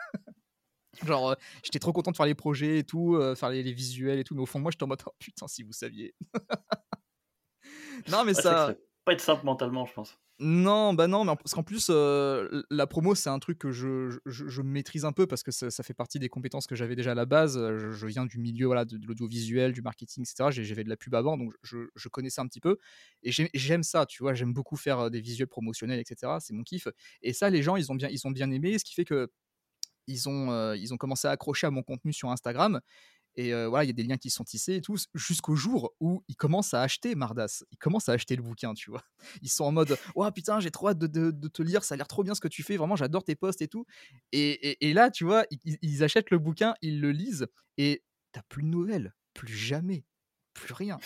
[1.06, 3.74] Genre, euh, j'étais trop content de faire les projets et tout, euh, faire les, les
[3.74, 6.14] visuels et tout, mais au fond moi, j'étais en mode oh, putain, si vous saviez.
[8.08, 8.68] non, mais Ouais, ça ça.
[8.68, 10.20] va pas être simple mentalement, je pense.
[10.40, 14.18] Non, bah non, mais parce qu'en plus, euh, la promo, c'est un truc que je,
[14.26, 16.96] je, je maîtrise un peu parce que ça, ça fait partie des compétences que j'avais
[16.96, 17.56] déjà à la base.
[17.78, 20.50] Je, je viens du milieu voilà, de, de l'audiovisuel, du marketing, etc.
[20.50, 22.78] J'ai fait de la pub avant, donc je, je connaissais un petit peu.
[23.22, 26.40] Et j'ai- j'aime ça, tu vois, j'aime beaucoup faire des visuels promotionnels, etc.
[26.42, 26.88] C'est mon kiff.
[27.22, 29.30] Et ça, les gens, ils ont bien, ils ont bien aimé, ce qui fait que
[30.08, 32.80] ils ont, euh, ils ont commencé à accrocher à mon contenu sur Instagram.
[33.36, 35.94] Et euh, voilà, il y a des liens qui sont tissés et tout, jusqu'au jour
[36.00, 37.64] où ils commencent à acheter Mardas.
[37.72, 39.02] Ils commencent à acheter le bouquin, tu vois.
[39.42, 41.98] Ils sont en mode Oh putain, j'ai trop hâte de, de- te lire, ça a
[41.98, 43.86] l'air trop bien ce que tu fais, vraiment, j'adore tes posts et tout.
[44.32, 48.04] Et, et- et là, tu vois, ils, ils achètent le bouquin, ils le lisent et
[48.34, 50.06] t'as plus de nouvelles, plus jamais,
[50.54, 51.00] plus rien.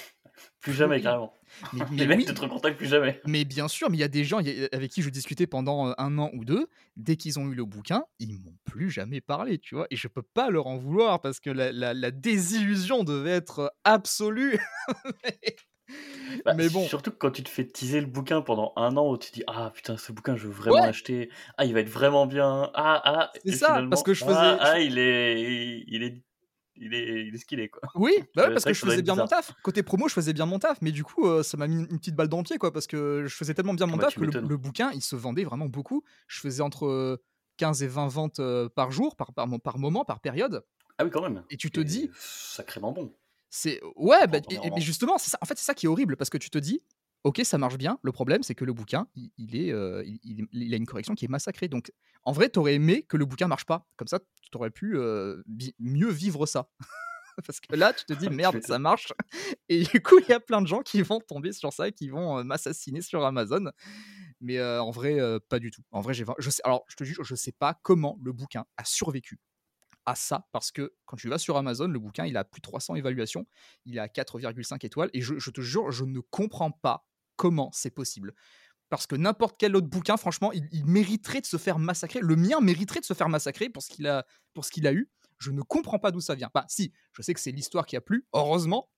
[0.62, 1.34] Plus jamais, carrément.
[1.74, 3.22] Mais, mais Les mecs oui, te recontactent plus jamais.
[3.26, 5.94] mais bien sûr, mais il y a des gens avec qui je discutais pendant euh,
[5.98, 9.58] un an ou deux, dès qu'ils ont eu le bouquin, ils m'ont plus jamais parlé,
[9.60, 9.88] tu vois.
[9.92, 13.74] Et je peux pas leur en vouloir parce que la, la- la désillusion devait être
[13.84, 14.60] absolue.
[16.44, 19.10] Bah, mais bon, Surtout que quand tu te fais teaser le bouquin pendant un an,
[19.10, 21.30] où tu te dis Ah putain, ce bouquin, je veux vraiment ouais, l'acheter.
[21.58, 22.70] Ah, il va être vraiment bien.
[22.74, 24.40] Ah, ah, c'est ça, parce que je ah, faisais.
[24.40, 25.84] je- ah, il est.
[25.88, 26.22] Il est.
[26.80, 27.82] Il est, il est ce qu'il est, quoi.
[27.96, 29.54] Oui, bah ouais, Euh, parce que que je faisais bien mon taf.
[29.64, 31.98] Côté promo, je faisais bien mon taf, mais du coup, euh, ça m'a mis une
[32.00, 34.04] petite balle dans le pied, quoi, parce que je faisais tellement bien Ah mon bah,
[34.06, 36.04] taf que le, bouquin, il se vendait vraiment beaucoup.
[36.28, 37.18] Je faisais entre euh,
[37.58, 40.64] 15 et 20 ventes euh, par jour, par, par, mo- par moment, par période.
[40.98, 41.44] Ah oui, quand même.
[41.50, 43.14] Et tu te Et dis, sacrément bon
[43.50, 46.18] c'est ouais, bah, et- et- justement, c'est ça, en fait, c'est ça qui est horrible,
[46.18, 46.82] parce que tu te dis,
[47.28, 48.00] ok, ça marche bien.
[48.04, 51.26] Le problème, c'est que le bouquin, il, il est, euh, il, a une correction qui
[51.26, 51.68] est massacrée.
[51.68, 51.92] Donc,
[52.24, 53.86] en vrai, t'aurais aimé que le bouquin marche pas.
[53.98, 55.44] Comme ça, tu aurais pu euh,
[55.78, 56.70] mieux vivre ça.
[57.46, 59.12] Parce que là, tu te dis, merde, ça marche.
[59.70, 62.08] Et du coup, il y a plein de gens qui vont tomber sur ça qui
[62.08, 63.72] vont euh, m'assassiner sur Amazon.
[64.40, 65.82] Mais euh, en vrai, pas du tout.
[65.92, 68.66] En vrai, j'ai, je sais, alors, je te jure, je sais pas comment le bouquin
[68.78, 69.40] a survécu
[70.06, 72.64] à ça, parce que quand tu vas sur Amazon, le bouquin, il a plus de
[72.64, 73.46] 300 évaluations,
[73.86, 77.06] il à 4,5 étoiles, et je, je te jure, je ne comprends pas
[77.38, 78.34] comment c'est possible.
[78.90, 82.20] Parce que n'importe quel autre bouquin, franchement, il, mériterait de se faire massacrer.
[82.22, 85.10] Le mien mériterait de se faire massacrer pour ce qu'il a, eu.
[85.40, 86.50] Je ne comprends pas d'où ça vient.
[86.54, 88.90] Bah, si, je sais que c'est l'histoire qui a plu, heureusement,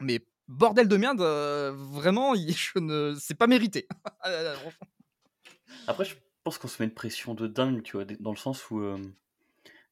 [0.00, 3.88] mais bordel de merde, euh, vraiment, je ne, c'est pas mérité.
[4.28, 4.54] Ah.
[5.86, 8.70] Après, je pense qu'on se met une pression de dingue, tu vois, dans le sens
[8.70, 8.96] où euh,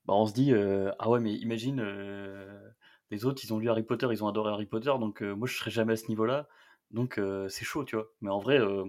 [0.07, 1.81] bah, on se dit euh, Ah ouais, mais imagine,
[3.11, 5.57] les autres, ils ont lu Harry Potter, ils ont adoré Harry Potter, donc moi, je
[5.57, 6.49] serais jamais à ce niveau-là,
[6.95, 8.09] donc euh, c'est chaud, tu vois.
[8.23, 8.87] Mais en vrai, euh,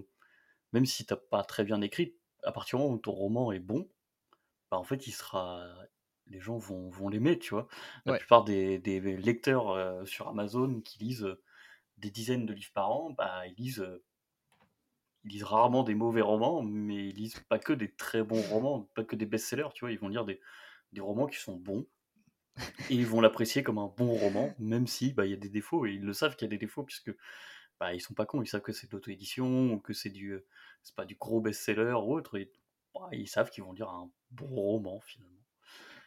[0.72, 3.60] même si t'as pas très bien écrit, à partir du moment où ton roman est
[3.60, 3.90] bon,
[4.70, 5.66] bah, en fait, il sera.
[6.28, 7.68] Les gens vont, vont l'aimer, tu vois.
[8.06, 8.20] La Ouais.
[8.20, 11.28] plupart des, des lecteurs euh, sur Amazon qui lisent
[11.98, 13.86] des dizaines de livres par an, bah, ils lisent.
[15.24, 18.88] ils lisent rarement des mauvais romans, mais ils lisent pas que des très bons romans,
[18.94, 20.40] pas que des best-sellers, tu vois, ils vont lire des,
[20.92, 21.86] des romans qui sont bons,
[22.88, 25.48] et ils vont l'apprécier comme un bon roman, même si bah, il y a des
[25.48, 27.12] défauts, et ils le savent qu'il y a des défauts, puisque
[27.80, 30.32] bah, ils sont pas cons, ils savent que c'est de l'auto-édition, ou que c'est du
[30.32, 30.46] euh,
[30.82, 32.52] c'est pas du gros best-seller ou autre, et
[32.94, 35.32] bah, ils savent qu'ils vont lire un bon roman, finalement.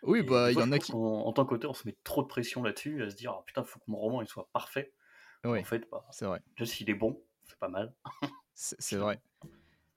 [0.01, 0.93] Oui, Et bah, il y en a qui.
[0.93, 3.63] en tant qu'auteur, on se met trop de pression là-dessus, à se dire, ah, putain,
[3.63, 4.93] faut que mon roman il soit parfait.
[5.43, 6.41] Oui, En fait, bah, c'est vrai.
[6.57, 7.95] juste s'il est bon, c'est pas mal,
[8.53, 9.21] C'est vrai.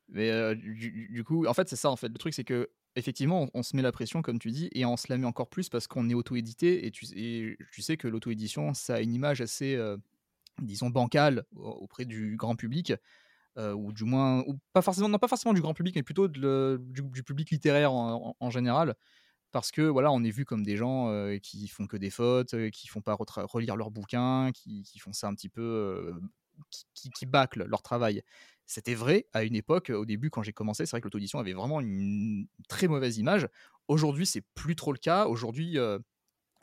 [0.09, 1.91] Mais euh, du, du- du coup, en fait, c'est ça.
[1.91, 4.51] En fait, le truc, c'est que effectivement, on, on se met la pression, comme tu
[4.51, 6.87] dis, et on se la met encore plus parce qu'on est auto-édité.
[6.87, 9.97] Et tu, et tu sais que l'auto-édition, ça a une image assez, euh,
[10.61, 12.93] disons, bancale au- auprès du grand public,
[13.59, 17.23] euh, ou du moins, pas forcément, non pas forcément du grand public, mais plutôt du,
[17.25, 18.95] public littéraire en, général.
[19.53, 22.55] parce que voilà, on est vu comme des gens euh, qui font que des fautes,
[22.55, 26.15] euh, qui font pas relire leurs bouquins, qui, qui font ça un petit peu,
[26.95, 28.23] qui, qui, bâclent leur travail.
[28.67, 31.53] C'était vrai à une époque, au début, quand j'ai commencé, c'est vrai que l'auto-édition avait
[31.53, 33.49] vraiment une très mauvaise image.
[33.89, 35.27] Aujourd'hui, c'est plus trop le cas.
[35.27, 35.77] Aujourd'hui,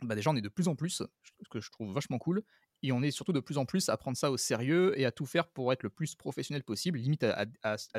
[0.02, 2.44] bah déjà, on est de plus en plus, ce que je trouve vachement cool,
[2.82, 5.12] et on est surtout de plus en plus à prendre ça au sérieux et à
[5.12, 7.46] tout faire pour être le plus professionnel possible, limite à,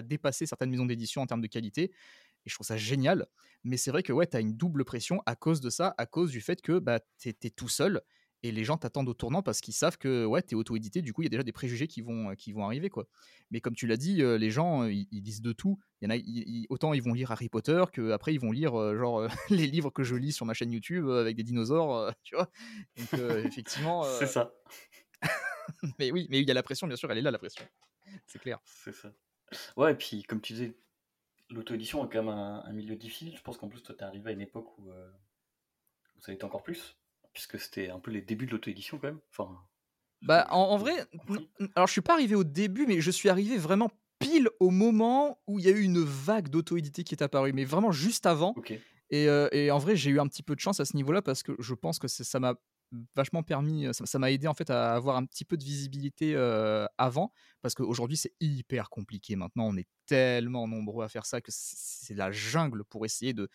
[0.03, 1.93] dépasser certaines maisons d'édition en termes de qualité.
[2.47, 3.27] Et je trouve ça génial.
[3.64, 6.07] Mais c'est vrai que ouais, tu as une double pression à cause de ça, à
[6.07, 8.01] cause du fait que bah, tu es, tout seul
[8.42, 11.03] et les gens t'attendent au tournant parce qu'ils savent que ouais, tu es auto-édité.
[11.03, 12.88] Du coup, il y a déjà des préjugés qui vont, qui vont arriver.
[12.88, 13.07] quoi.
[13.50, 15.79] Mais comme tu l'as dit, euh, les gens, euh, ils, ils disent de tout.
[16.00, 18.40] Il y en a, ils- ils- autant ils vont lire Harry Potter que après ils
[18.40, 21.20] vont lire euh, genre euh, les livres que je lis sur ma chaîne YouTube euh,
[21.20, 22.48] avec des dinosaures, euh, tu vois.
[22.96, 24.55] Donc euh, effectivement, C'est euh, ça.
[25.98, 27.64] mais oui, mais il y a la pression, bien sûr, elle est là la pression.
[28.26, 28.59] C'est clair.
[28.64, 29.12] C'est ça.
[29.76, 30.76] Ouais, et puis comme tu disais,
[31.50, 33.37] l'auto-édition est quand même un, un milieu difficile.
[33.37, 35.11] Je pense qu'en plus, toi, t'es arrivé à une époque où, euh,
[36.16, 36.96] où ça l'était encore plus,
[37.33, 39.21] puisque c'était un peu les débuts de l'auto-édition quand même.
[39.31, 39.57] Enfin,
[40.23, 40.93] Bah, en, vrai,
[41.75, 45.40] alors je suis pas arrivé au début, mais je suis arrivé vraiment pile au moment
[45.47, 48.55] où il y a eu une vague d'auto-édité qui est apparue, mais vraiment juste avant.
[49.12, 51.23] Et, euh, et en vrai, j'ai eu un petit peu de chance à ce niveau-là
[51.23, 52.55] parce que je pense que ça m'a
[53.14, 56.35] vachement permis, ça ça m'a aidé en fait à avoir un petit peu de visibilité
[56.35, 59.37] euh, avant, parce qu'aujourd'hui c'est hyper compliqué.
[59.37, 63.49] Maintenant, on est tellement nombreux à faire ça que c'est la jungle pour essayer de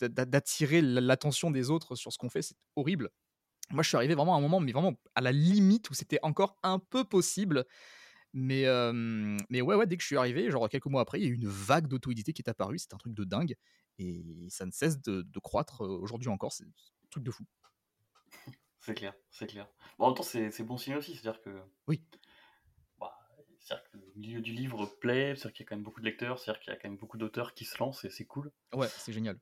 [0.00, 2.42] d'attirer l'attention des autres sur ce qu'on fait.
[2.42, 3.10] C'est horrible.
[3.70, 6.20] Moi, je suis arrivé vraiment à un moment, mais vraiment à la limite où c'était
[6.22, 7.64] encore un peu possible.
[8.34, 8.92] Mais, euh,
[9.50, 11.30] mais ouais, ouais, dès que je suis arrivé, genre quelques mois après, il y a
[11.30, 12.78] eu une vague d'auto-édité qui est apparue.
[12.78, 13.56] C'est un truc de dingue.
[13.98, 16.52] Et ça ne cesse de, de croître aujourd'hui encore.
[16.52, 17.44] C'est un truc de fou.
[18.78, 19.66] C'est clair, c'est clair.
[19.98, 22.02] Bon, en même temps, c'est c'est bon signe aussi, c'est-à-dire que, Oui.
[22.98, 23.14] bah,
[23.60, 26.06] c'est-à-dire que le milieu du livre plaît, c'est-à-dire qu'il y a quand même beaucoup de
[26.06, 28.50] lecteurs, c'est-à-dire qu'il y a quand même beaucoup d'auteurs qui se lancent et c'est cool.
[28.74, 29.38] Ouais, c'est génial.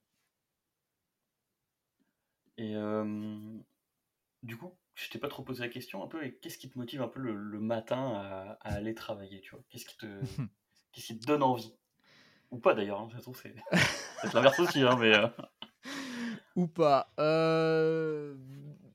[2.61, 2.75] Et
[4.43, 6.79] du coup, je t'ai pas trop posé la question un peu, et qu'est-ce qui te
[6.79, 9.63] motive un peu le, le matin à, à aller travailler, tu vois?
[9.69, 10.07] Qu'est-ce qui te,
[10.93, 11.75] qu'est-ce qui te donne envie?
[12.51, 13.55] Ou pas d'ailleurs, hein, ça trouve, c'est
[14.23, 15.29] c'est l'inverse aussi, hein, mais euh,
[16.57, 17.13] Ou pas.
[17.21, 18.35] Euh,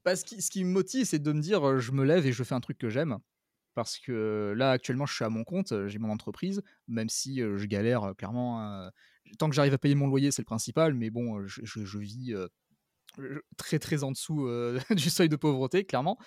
[0.03, 2.31] bah, ce, qui, ce qui me motive, c'est de me dire je me lève et
[2.33, 3.17] je fais un truc que j'aime.
[3.75, 7.39] Parce que là, actuellement, je suis à mon compte, euh, j'ai mon entreprise, même si
[7.39, 8.61] je galère clairement.
[8.61, 8.89] euh,
[9.37, 11.97] tant que j'arrive à payer mon loyer, c'est le principal, mais bon, je, je- je
[11.97, 12.33] vis
[13.57, 16.17] très très en dessous euh, du seuil de pauvreté, clairement.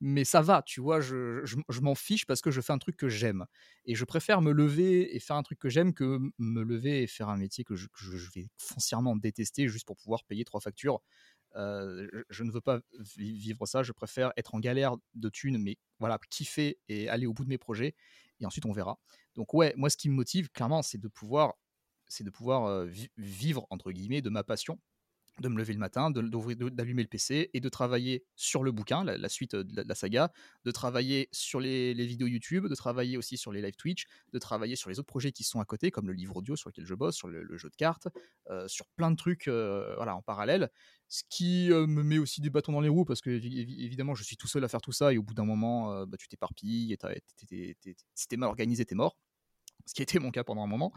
[0.00, 2.96] Mais ça va, tu vois, je, je- m'en fiche parce que je fais un truc
[2.96, 3.46] que j'aime.
[3.84, 7.06] Et je préfère me lever et faire un truc que j'aime que me lever et
[7.06, 7.86] faire un métier que je,
[8.34, 11.00] vais foncièrement détester juste pour pouvoir payer trois factures.
[11.56, 15.58] Euh, je, ne veux pas vi- vivre ça, je préfère être en galère de thunes,
[15.58, 17.94] mais voilà, kiffer et aller au bout de mes projets.
[18.40, 18.98] Et ensuite, on verra.
[19.34, 21.54] Donc ouais, moi, ce qui me motive, clairement, c'est de pouvoir,
[22.08, 24.78] c'est de pouvoir euh, vi- vivre, entre guillemets, de ma passion
[25.40, 29.28] de me lever le matin, d'allumer le PC et de travailler sur le bouquin, la,
[29.28, 30.32] suite euh, de la, saga,
[30.64, 34.76] de travailler sur les, vidéos YouTube, de travailler aussi sur les live Twitch, de travailler
[34.76, 36.94] sur les autres projets qui sont à côté, comme le livre audio sur lequel je
[36.94, 38.08] bosse, sur le, jeu de cartes,
[38.50, 40.70] euh, sur plein de trucs euh, voilà, en parallèle.
[41.08, 44.14] Ce qui me met aussi des bâtons dans les roues parce que évi- évi- évidemment
[44.14, 46.28] je suis tout seul à faire tout ça et au bout d'un moment bah, tu
[46.28, 47.76] t'éparpilles et
[48.14, 49.16] si t'es mal organisé t'es mort
[49.86, 50.92] ce qui a été mon cas pendant un moment.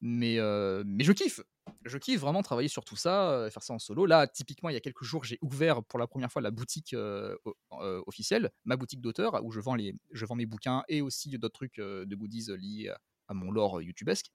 [0.00, 0.38] Mais,
[0.84, 1.40] mais je kiffe.
[1.86, 4.06] Je kiffe vraiment travailler sur tout ça, euh, faire ça en solo.
[4.06, 6.94] Là, typiquement, il y a quelques jours, j'ai ouvert pour la première fois la boutique
[6.94, 7.36] euh,
[7.72, 11.38] euh, officielle, ma boutique d'auteur, où je vends, les, je vends mes bouquins et aussi
[11.38, 12.92] d'autres trucs de goodies liés
[13.28, 14.32] à, mon lore youtubesque.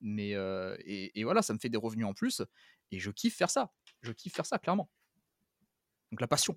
[0.00, 2.42] Mais et, et voilà, ça me fait des revenus en plus.
[2.92, 3.72] Et je kiffe faire ça.
[4.02, 4.88] Je kiffe faire ça, clairement.
[6.12, 6.56] Donc la passion.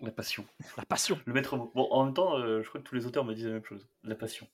[0.00, 0.46] la passion.
[0.76, 1.18] La passion.
[1.24, 1.72] Le maître mot.
[1.74, 3.88] Bon, en même temps, je crois que tous les auteurs me disent la même chose,
[4.04, 4.46] la passion.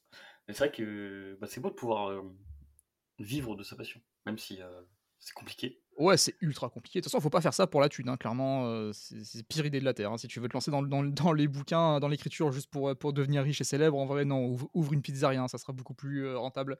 [0.46, 2.22] Mais c'est vrai que bah, c'est beau de pouvoir
[3.18, 4.82] vivre de sa passion, même si euh,
[5.18, 5.80] c'est compliqué.
[5.98, 6.98] Ouais, c'est ultra compliqué.
[7.00, 8.66] De toute façon, faut pas faire ça pour la thune, hein, clairement.
[8.66, 10.12] euh, c'est pire idée de la Terre.
[10.12, 10.18] hein.
[10.18, 12.68] Si tu veux te lancer dans, le- dans, le- dans les bouquins, dans l'écriture, juste
[12.70, 14.54] pour, euh, pour devenir riche et célèbre, en vrai, non.
[14.74, 16.76] Ouvre, une pizzeria, hein, ça sera beaucoup plus rentable,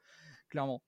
[0.50, 0.82] clairement.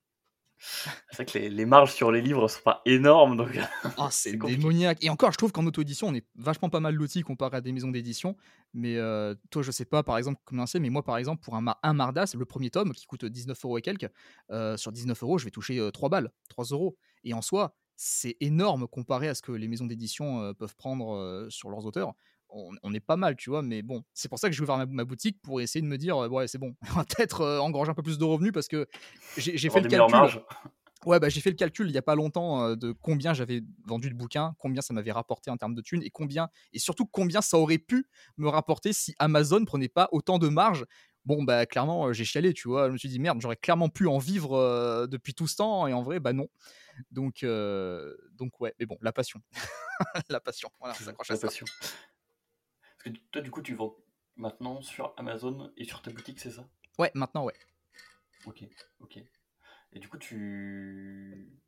[0.61, 3.59] C'est vrai que les, les marges sur les livres sont pas énormes, donc
[3.99, 4.99] Ah, c'est démoniaque.
[5.03, 7.73] Et encore, je trouve qu'en auto-édition, on est vachement pas mal loti comparé à des
[7.73, 8.37] maisons d'édition.
[8.75, 11.57] Mais euh, toi, je sais pas, par exemple, comment c'est, mais moi, par exemple, pour
[11.57, 14.09] un, un Mardas, le premier tome, qui coûte 19 euros et quelques,
[14.51, 16.97] euh, sur 19 euros, je vais toucher euh, 3 balles, 3 euros.
[17.25, 21.47] Et en soi, c'est énorme comparé à ce que les maisons d'édition euh, peuvent prendre
[21.51, 22.15] sur leurs auteurs.
[22.51, 24.79] On, on est pas mal, tu vois, mais bon, c'est pour ça que j'ai ouvert
[24.79, 27.43] ma, ma boutique pour essayer de me dire, euh, ouais, c'est bon, on va peut-être
[27.43, 28.87] euh, engranger un peu plus de revenus parce que
[29.37, 30.41] j'ai fait le calcul.
[31.07, 33.63] Ouais, bah, j'ai fait le calcul il y a pas longtemps euh, de combien j'avais
[33.87, 37.07] vendu de bouquins, combien ça m'avait rapporté en termes de thunes et combien et surtout
[37.07, 38.07] combien ça aurait pu
[38.37, 40.85] me rapporter si Amazon prenait pas autant de marge.
[41.25, 42.89] bon, bah, clairement, j'ai chialé, tu vois.
[42.89, 45.93] Je me suis dit, merde, j'aurais clairement pu en vivre depuis tout ce temps, et
[45.93, 46.49] en vrai, bah non.
[47.13, 47.45] Donc,
[48.33, 49.41] donc ouais, mais bon, la passion.
[50.31, 51.67] la passion, voilà, ça La passion.
[52.99, 53.97] Parce que toi, du coup, tu vends
[54.37, 56.69] maintenant sur Amazon et sur ta boutique, c'est ça?
[56.99, 57.55] Ouais, maintenant, ouais.
[58.47, 58.65] Ok,
[59.01, 59.19] ok.
[59.93, 61.59] Et du coup, tu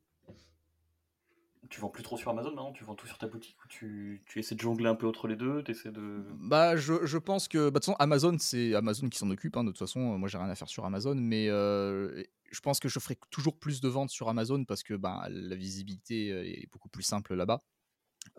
[1.69, 2.73] tu vends plus trop sur Amazon maintenant?
[2.73, 5.27] Tu vends tout sur ta boutique ou tu, tu essaies de jongler un peu entre
[5.27, 6.25] les deux essaies de...
[6.33, 7.57] Bah, je, je, pense que.
[7.57, 9.55] Bah, de toute façon, Amazon, c'est Amazon qui s'en occupe.
[9.55, 11.15] Hein, de toute façon, moi, j'ai rien à faire sur Amazon.
[11.15, 14.95] Mais euh, je pense que je ferai toujours plus de ventes sur Amazon parce que
[14.95, 17.61] bah, la visibilité euh, est beaucoup plus simple là-bas.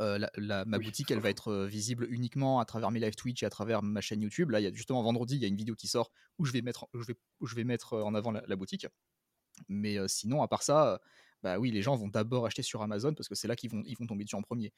[0.01, 3.47] Euh, la, ma boutique, elle va être visible uniquement à travers mes live Twitch et
[3.47, 4.51] à travers ma chaîne YouTube.
[4.51, 6.53] Là, il y a justement vendredi, il y a une vidéo qui sort où je
[6.53, 8.87] vais mettre, je vais, je vais mettre en avant la, boutique.
[9.69, 11.01] Mais sinon, à part ça,
[11.43, 13.83] bah oui, les gens vont d'abord acheter sur Amazon parce que c'est là qu'ils vont,
[13.85, 14.73] ils vont tomber dessus en premier.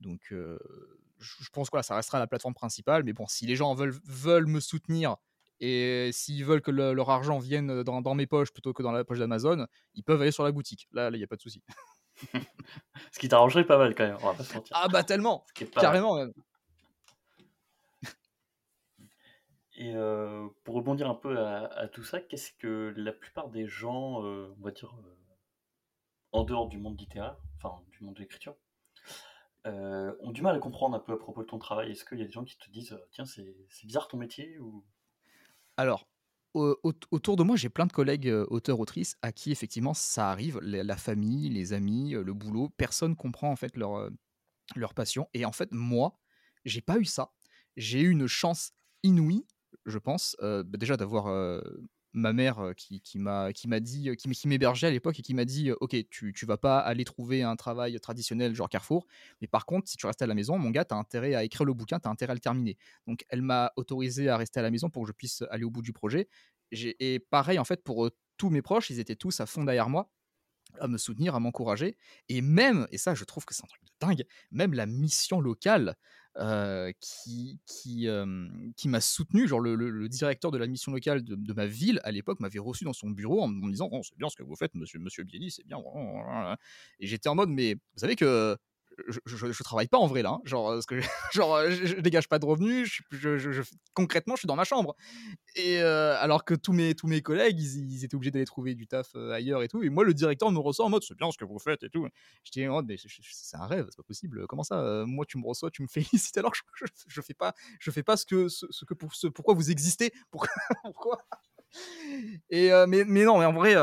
[0.00, 3.04] Donc, je pense que ça restera la plateforme principale.
[3.04, 5.16] Mais bon, si les gens veulent, veulent me soutenir
[5.60, 9.18] et s'ils veulent que leur argent vienne dans, mes poches plutôt que dans la poche
[9.18, 10.88] d'Amazon, ils peuvent aller sur la boutique.
[10.92, 11.62] Là, il n'y a pas de souci.
[13.12, 14.76] Ce qui t'arrangerait pas mal quand même, on va pas se mentir.
[14.78, 16.18] Ah bah tellement, carrément.
[19.76, 19.92] Et
[20.64, 24.70] pour rebondir un peu à, tout ça, qu'est-ce que la plupart des gens, on va
[24.70, 24.94] dire,
[26.32, 28.56] en dehors du monde littéraire, enfin du monde de l'écriture,
[29.66, 31.90] euh, ont du mal à comprendre un peu à propos de ton travail?
[31.90, 34.58] Est-ce qu'il y a des gens qui te disent euh, tiens c'est bizarre ton métier
[34.58, 34.84] ou?
[35.76, 36.06] Alors
[36.54, 40.58] autour de moi j'ai plein de collègues euh, auteurs autrices à qui effectivement ça arrive,
[40.62, 44.10] la, famille, les amis, le boulot, personne comprend en fait leur
[44.74, 46.18] leur passion et en fait moi
[46.64, 47.32] j'ai pas eu ça.
[47.76, 49.46] J'ai eu une chance inouïe
[49.84, 51.26] je pense, bah, déjà d'avoir
[52.16, 55.70] ma mère qui, qui m'a dit, qui, qui m'hébergeait à l'époque et qui m'a dit
[55.80, 59.06] Ok, tu, tu vas pas aller trouver un travail traditionnel genre Carrefour,
[59.40, 61.44] mais par contre, si tu restes à la maison, mon gars, tu as intérêt à
[61.44, 62.76] écrire le bouquin, tu as intérêt à le terminer.
[63.06, 65.70] Donc, elle m'a autorisé à rester à la maison pour que je puisse aller au
[65.70, 66.28] bout du projet.
[66.72, 70.10] Et pareil, en fait, pour tous mes proches, ils étaient tous à fond derrière moi
[70.80, 71.96] à me soutenir, à m'encourager.
[72.28, 75.40] Et même, et ça je trouve que c'est un truc de dingue, même la mission
[75.40, 75.96] locale
[77.00, 78.08] qui, qui,
[78.76, 82.40] qui m'a soutenu, genre le, directeur de la mission locale de, ma ville à l'époque
[82.40, 84.74] m'avait reçu dans son bureau en me disant oh, c'est bien ce que vous faites,
[84.74, 85.78] monsieur, monsieur Bielli, c'est bien.
[87.00, 88.56] Et j'étais en mode mais vous savez que
[89.08, 90.40] je, je, travaille pas en vrai là, hein.
[90.44, 91.00] genre, parce que,
[91.32, 93.62] genre je, dégage pas de revenus, je,
[93.94, 94.96] concrètement je suis dans ma chambre.
[95.54, 99.14] Et alors que tous mes, tous mes collègues, ils, étaient obligés d'aller trouver du taf
[99.14, 99.82] ailleurs et tout.
[99.82, 101.90] Et moi, le directeur me reçoit en mode c'est bien ce que vous faites et
[101.90, 102.06] tout.
[102.44, 104.46] Je dis oh, mais c'est un rêve, c'est pas possible.
[104.46, 107.90] Comment ça Moi, tu me reçois, tu me félicites alors que je, fais pas, je
[107.90, 111.18] fais pas ce que, ce, que pour, ce, pourquoi vous existez, pourquoi,
[112.50, 113.74] Et mais non, mais en vrai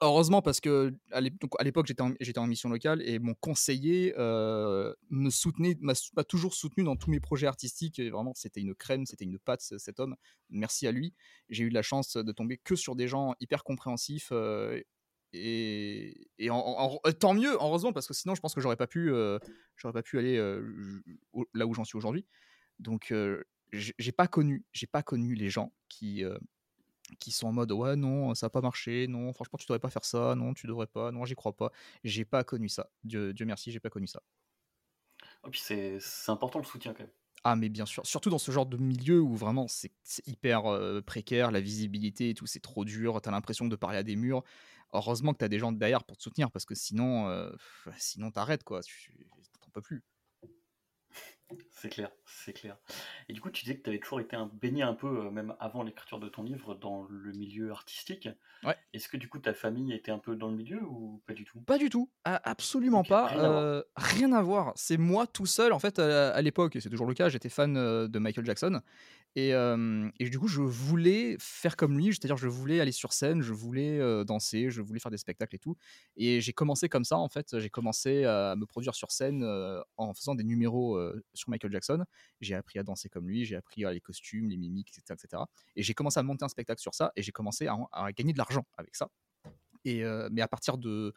[0.00, 5.30] Heureusement, parce que à l'époque, j'étais en, en, mission locale et mon conseiller euh, me
[5.30, 8.00] soutenait, m'a toujours soutenu dans tous mes projets artistiques.
[8.00, 10.16] Vraiment, c'était une crème, c'était une pâte, cet homme.
[10.50, 11.14] Merci à lui.
[11.48, 14.28] J'ai eu de la chance de tomber que sur des gens hyper compréhensifs.
[14.32, 14.80] Euh,
[15.32, 16.28] et,
[17.18, 19.38] tant mieux, heureusement, parce que sinon, je pense que j'aurais pas euh,
[19.82, 20.38] pas pu aller
[21.54, 22.24] là où j'en suis aujourd'hui.
[22.78, 23.12] Donc,
[23.72, 24.28] j'ai pas
[24.92, 26.24] pas connu les gens qui
[27.18, 29.90] qui sont en mode ouais non ça n'a pas marché non franchement tu devrais pas
[29.90, 31.70] faire ça non tu devrais pas non j'y crois pas.
[32.02, 32.90] J'ai pas connu ça.
[33.04, 34.22] Dieu, Dieu merci j'ai pas connu ça.
[35.46, 37.12] Et puis c'est important le soutien quand même.
[37.46, 38.06] Ah mais bien sûr.
[38.06, 39.92] Surtout dans ce genre de milieu où vraiment c'est
[40.26, 40.62] hyper
[41.04, 44.42] précaire la visibilité et tout c'est trop dur t'as l'impression de parler à des murs.
[44.92, 47.50] Heureusement que t'as des gens derrière pour te soutenir parce que sinon euh,
[47.98, 48.80] sinon t'arrêtes quoi.
[49.60, 50.02] T'en peux plus
[51.70, 52.76] c'est clair, c'est clair.
[53.28, 55.30] Et du coup, tu disais que tu avais toujours été un, baigné un peu, euh,
[55.30, 58.28] même avant l'écriture de ton livre, dans le milieu artistique.
[58.62, 58.76] Ouais.
[58.92, 61.44] Est-ce que du coup ta famille était un peu dans le milieu ou pas du
[61.44, 61.60] tout?
[61.60, 63.84] Pas du tout, absolument pas.
[63.96, 64.72] Rien à, voir.
[64.76, 67.74] C'est moi tout seul, en fait, à, l'époque, et c'est toujours le cas, j'étais fan
[67.74, 68.80] de Michael Jackson.
[69.36, 73.42] Et, et, du coup, je voulais faire comme lui, c'est-à-dire je voulais aller sur scène,
[73.42, 75.76] je voulais danser, je voulais faire des spectacles et tout.
[76.16, 77.58] Et j'ai commencé comme ça, en fait.
[77.58, 79.44] J'ai commencé à me produire sur scène
[79.96, 81.00] en faisant des numéros
[81.34, 82.04] sur Michael Jackson.
[82.40, 85.18] J'ai appris à danser comme lui, j'ai appris les costumes, les mimiques, etc.
[85.22, 85.42] etc.
[85.76, 88.38] Et j'ai commencé à monter un spectacle sur ça et j'ai commencé à, gagner de
[88.38, 89.08] l'argent avec ça.
[89.84, 91.14] Et, mais à partir de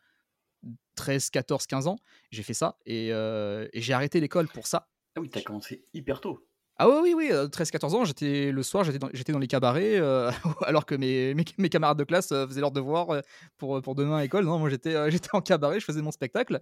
[0.95, 1.97] 13, 14, 15 ans,
[2.31, 4.89] j'ai fait ça et, et j'ai arrêté l'école pour ça.
[5.15, 6.47] Ah oui, t'as commencé hyper tôt.
[6.79, 10.29] Ah oui, oui, oui, 13-14 ans, j'étais le soir, j'étais dans, dans, les cabarets, euh,
[10.61, 13.21] alors que mes, mes, camarades de classe euh, faisaient leurs devoirs euh,
[13.57, 14.45] pour, pour demain à l'école.
[14.45, 16.61] Non, moi j'étais j'étais en cabaret, je faisais mon spectacle.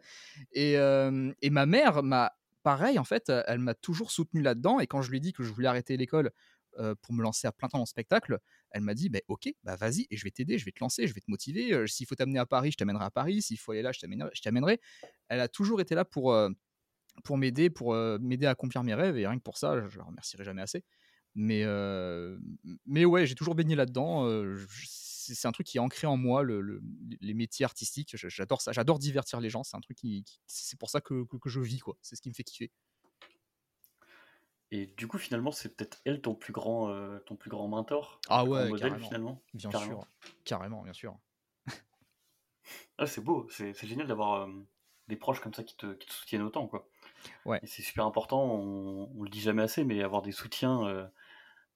[0.54, 2.32] Et, et ma mère m'a,
[2.66, 4.80] pareil, en fait, elle m'a toujours soutenu là-dedans.
[4.80, 6.32] Et quand je lui ai dit que je voulais arrêter l'école
[7.02, 8.40] pour me lancer à plein temps en spectacle,
[8.72, 11.06] elle m'a dit bah, Ok, bah vas-y, et je vais t'aider, je vais te lancer,
[11.06, 11.88] je vais te motiver.
[11.88, 13.44] S'il faut t'amener à Paris, je t'amènerai à Paris.
[13.44, 14.00] S'il faut aller là, je
[14.42, 14.82] t'amènerai.
[15.30, 16.36] Elle a toujours été là pour
[17.24, 19.16] pour m'aider, pour m'aider à accomplir mes rêves.
[19.16, 20.84] Et rien que pour ça, je ne remercierai jamais assez.
[21.36, 21.64] Mais,
[22.88, 24.28] mais ouais, j'ai toujours baigné là-dedans.
[25.34, 26.82] C'est un truc qui est ancré en moi, le, le-
[27.22, 28.16] les métiers artistiques.
[28.16, 28.72] J'adore ça.
[28.72, 29.64] J'adore divertir les gens.
[29.64, 31.98] C'est un truc qui, qui- c'est pour ça que, que, que je vis, quoi.
[32.02, 32.72] C'est ce qui me fait kiffer.
[34.72, 38.20] Et du coup, finalement, c'est peut-être elle ton plus grand, euh, ton plus grand mentor,
[38.30, 39.06] Ah ouais, modèle carrément.
[39.06, 39.42] finalement.
[39.54, 40.02] Bien Carrément.
[40.02, 40.34] sûr.
[40.44, 41.18] Carrément, bien sûr.
[42.98, 44.52] Ah, c'est beau, c'est génial d'avoir euh,
[45.08, 46.90] des proches comme ça qui te, qui te soutiennent autant, quoi.
[47.46, 47.60] Ouais.
[47.64, 51.06] C'est super important, on, on le dit jamais assez, mais avoir des soutiens euh,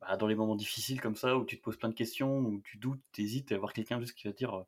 [0.01, 2.61] bah, dans les moments difficiles comme ça, où tu te poses plein de questions, où
[2.61, 4.63] tu doutes, t'hésites, et avoir quelqu'un juste qui va te dire euh,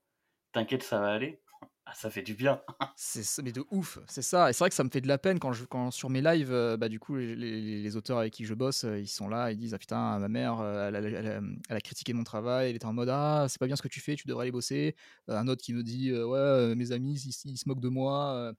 [0.54, 1.44] T'inquiète, ça va aller,
[1.86, 2.63] ah, ça fait du bien.
[2.96, 4.50] C'est mais de ouf, c'est ça.
[4.50, 6.22] Et c'est vrai que ça me fait de la peine quand, je, quand sur mes
[6.22, 9.28] lives, euh, bah, du coup, les, les- auteurs avec qui je bosse, euh, ils sont
[9.28, 12.76] là, ils disent Ah putain, ma mère, elle, elle elle a critiqué mon travail, elle
[12.76, 14.96] était en mode Ah, c'est pas bien ce que tu fais, tu devrais aller bosser.
[15.28, 18.54] Un autre qui me dit Ouais, mes amis, ils, ils se moquent de moi.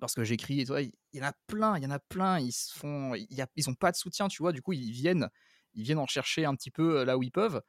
[0.00, 0.76] parce que j'écris et tout.
[0.78, 2.38] Il y en a plein, il y en a plein.
[2.40, 4.52] Ils se font, y a, ils ont pas de soutien, tu vois.
[4.52, 5.28] Du coup, ils viennent,
[5.74, 7.62] ils viennent en chercher un petit peu là où ils peuvent.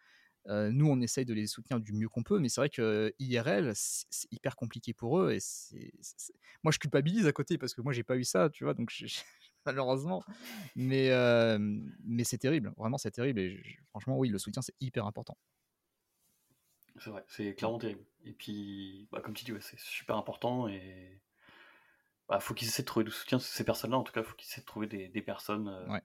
[0.48, 3.14] Euh, nous, on essaye de les soutenir du mieux qu'on peut, mais c'est vrai que
[3.20, 5.34] IRL, c'est hyper compliqué pour eux.
[5.34, 6.34] Et c'est, c'est-
[6.64, 8.74] moi, je culpabilise à côté parce que moi, j'ai pas eu ça, tu vois.
[8.74, 9.06] Donc, je-
[9.66, 10.26] malheureusement,
[10.76, 11.58] mais euh,
[12.04, 12.74] mais c'est terrible.
[12.78, 13.40] Vraiment, c'est terrible.
[13.40, 15.38] Et je- franchement, oui, le soutien, c'est hyper important.
[16.98, 18.06] C'est vrai, c'est clairement terrible.
[18.24, 21.22] Et puis, bah, comme tu dis, ouais, c'est super important, et
[22.28, 24.48] bah, faut qu'ils essaient de trouver du soutien, ces personnes-là, en tout cas, faut qu'ils
[24.50, 26.02] essaient de trouver des, des personnes euh, Ouais.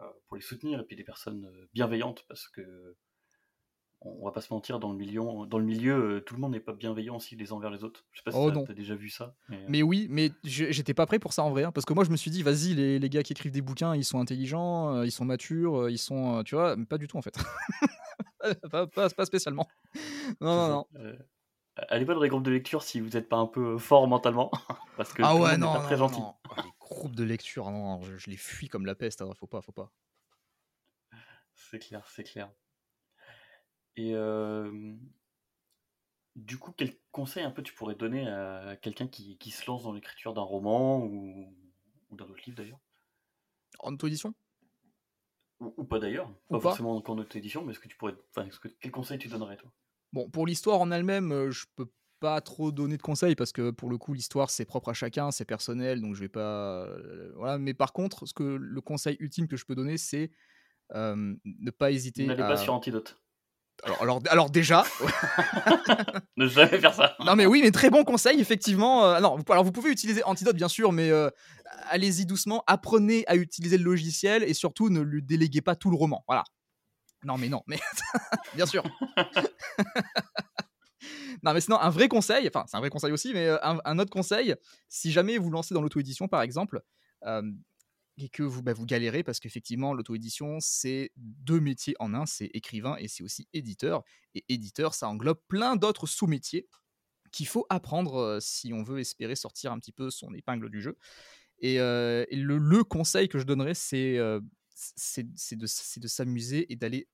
[0.00, 2.96] Euh, pour les soutenir, et puis des personnes euh, bienveillantes, parce que
[4.04, 6.50] on va pas se mentir, dans le milieu, dans le milieu euh, tout le monde
[6.52, 8.04] n'est pas bienveillant aussi les uns envers les autres.
[8.10, 8.64] Je sais pas si Oh t'as- non.
[8.64, 9.36] t'as déjà vu ça.
[9.48, 12.02] Mais, Mais oui, mais j'étais pas prêt pour ça en vrai, hein, parce que moi
[12.02, 15.02] je me suis dit, vas-y, les, les gars qui écrivent des bouquins, ils sont intelligents,
[15.04, 17.38] ils sont matures, ils sont, tu vois, mais pas du tout en fait.
[18.72, 19.68] pas, pas- pas spécialement.
[20.40, 20.86] Non, non, non.
[20.96, 21.16] euh,
[21.88, 24.50] allez pas dans les groupes de lecture si vous n'êtes pas un peu fort mentalement,
[24.96, 26.20] parce que Ah ouais, non, pas non, très non, gentil.
[26.20, 26.34] non.
[26.56, 26.70] Les
[27.08, 29.92] de lecture, non, je, je les fuis comme la peste, hein, faut pas, faut pas.
[31.54, 32.50] C'est clair, c'est clair.
[33.96, 34.94] Et euh,
[36.36, 39.84] du coup, quel conseil un peu tu pourrais donner à quelqu'un qui, qui se lance
[39.84, 41.54] dans l'écriture d'un roman ou,
[42.10, 42.80] ou d'un autre livre d'ailleurs?
[43.80, 44.34] En auto-édition?
[45.60, 46.60] Ou, ou pas d'ailleurs, pas, pas.
[46.60, 49.70] forcément en auto-édition, mais est-ce que tu pourrais, est-ce que, quel conseil tu donnerais toi?
[50.12, 51.88] Bon, pour l'histoire en elle-même, euh, je peux
[52.22, 55.32] pas trop donner de conseils parce que pour le coup, l'histoire c'est propre à chacun,
[55.32, 56.86] c'est personnel, donc je vais pas.
[56.86, 60.30] euh, voilà, mais par contre, ce que le conseil ultime que je peux donner, c'est
[60.94, 62.46] euh, ne pas hésiter N'allez à.
[62.48, 63.18] pas sur Antidote.
[63.82, 64.84] Alors, alors, alors déjà,
[66.36, 67.16] Ne jamais faire ça.
[67.26, 69.04] non mais oui, mais très bon conseil effectivement.
[69.06, 71.28] Euh, non, vous, alors vous pouvez utiliser Antidote bien sûr, mais euh,
[71.90, 75.96] allez-y doucement, apprenez à utiliser le logiciel et surtout ne lui déléguez pas tout le
[75.96, 76.22] roman.
[76.28, 76.44] Voilà.
[77.24, 77.78] Non mais non, mais
[78.54, 78.84] bien sûr.
[81.42, 83.98] Non mais sinon un vrai conseil, enfin c'est un vrai conseil aussi, mais euh, un,
[83.98, 84.54] autre conseil,
[84.88, 86.82] si jamais vous lancez dans l'auto-édition par exemple.
[87.26, 87.42] euh,
[88.18, 92.50] et que vous, bah, vous galérez parce qu'effectivement l'auto-édition c'est deux métiers en un, c'est
[92.52, 94.04] écrivain et c'est aussi éditeur.
[94.34, 96.68] Et éditeur ça englobe plein d'autres sous-métiers
[97.32, 100.82] qu'il faut apprendre euh, si on veut espérer sortir un petit peu son épingle du
[100.82, 100.98] jeu.
[101.60, 104.18] Et, et le, le conseil que je donnerais, c'est
[104.74, 107.08] c'est de, s'amuser et d'aller.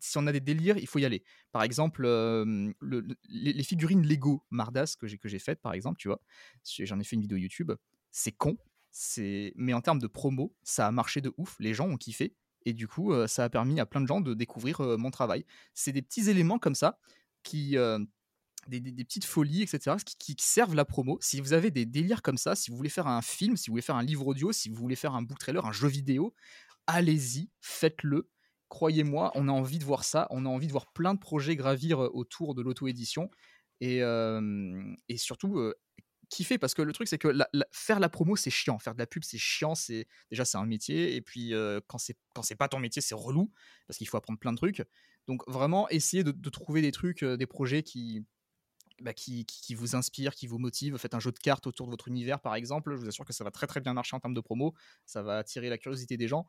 [0.00, 1.22] Si on a des délires, il faut y aller.
[1.52, 6.20] Par exemple, le- le- les, figurines Lego Mardas que j'ai faites, par exemple, tu vois,
[6.64, 7.72] j'en ai fait une vidéo YouTube.
[8.10, 8.56] C'est con,
[9.56, 11.56] mais en termes de promo, ça a marché de ouf.
[11.60, 12.34] Les gens ont kiffé.
[12.66, 15.44] Et du coup, ça a permis à plein de gens de découvrir mon travail.
[15.74, 16.98] C'est des petits éléments comme ça
[17.42, 17.76] qui,
[18.68, 21.18] des, petites folies, etc., qui servent la promo.
[21.20, 23.74] Si vous avez des délires comme ça, si vous voulez faire un film, si vous
[23.74, 26.34] voulez faire un livre audio, si vous voulez faire un book trailer, un jeu vidéo,
[26.86, 28.30] allez-y, faites-le.
[28.68, 30.26] Croyez-moi, on a envie de voir ça.
[30.30, 33.30] On a envie de voir plein de projets gravir euh, autour de l'auto-édition.
[33.80, 35.74] Et, euh, surtout, euh,
[36.30, 36.58] kiffer.
[36.58, 37.32] Parce que le truc, c'est que
[37.72, 38.78] faire la promo, c'est chiant.
[38.78, 39.74] Faire de la pub, c'est chiant.
[39.74, 41.14] C'est Déjà, c'est un métier.
[41.14, 43.52] Et puis, euh, quand c'est pas ton métier, c'est relou.
[43.86, 44.82] Parce qu'il faut apprendre plein de trucs.
[45.28, 48.26] Donc, vraiment, essayez de, trouver des trucs, des projets qui,
[49.04, 50.96] bah, qui, vous inspire, qui vous motive.
[50.96, 52.94] Faites un jeu de cartes autour de votre univers, par exemple.
[52.94, 54.74] Je vous assure que ça va très très bien marcher en termes de promo.
[55.06, 56.46] Ça va attirer la curiosité des gens.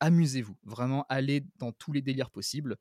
[0.00, 0.56] Amusez-vous.
[0.64, 2.76] Vraiment, allez dans tous les délires possibles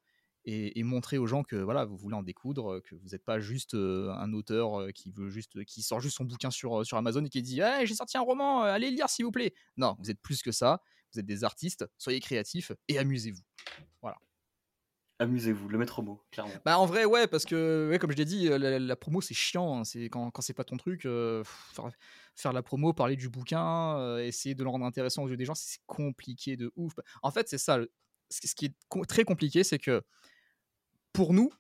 [0.46, 3.74] et, montrez aux gens que voilà, vous voulez en découdre, que vous n'êtes pas juste
[3.76, 7.42] un auteur qui veut juste, qui sort juste son bouquin sur, sur Amazon et qui
[7.42, 9.54] dit hey, j'ai sorti un roman, euh, allez le lire s'il vous plaît.
[9.78, 10.82] Non, vous êtes plus que ça.
[11.14, 11.86] Vous êtes des artistes.
[11.98, 13.44] Soyez créatifs et amusez-vous.
[15.24, 16.54] Amusez-vous, le maître mot, clairement.
[16.66, 19.34] Bah en vrai ouais parce que ouais, comme je l'ai dit euh, la, promo c'est
[19.34, 21.90] chiant hein, c'est quand, quand c'est pas ton truc euh, faire,
[22.36, 25.46] faire la promo parler du bouquin euh, essayer de le rendre intéressant aux yeux des
[25.46, 26.94] gens c'est compliqué de ouf.
[27.22, 27.80] En fait c'est ça
[28.30, 30.04] ce qui est très compliqué c'est que
[31.14, 31.54] pour nous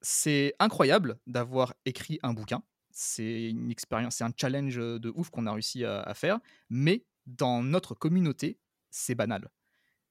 [0.00, 2.62] c'est incroyable d'avoir écrit un bouquin.
[2.92, 6.38] C'est une expérience c'est un challenge de ouf qu'on a réussi à faire
[6.70, 8.58] mais dans notre communauté
[8.90, 9.50] c'est banal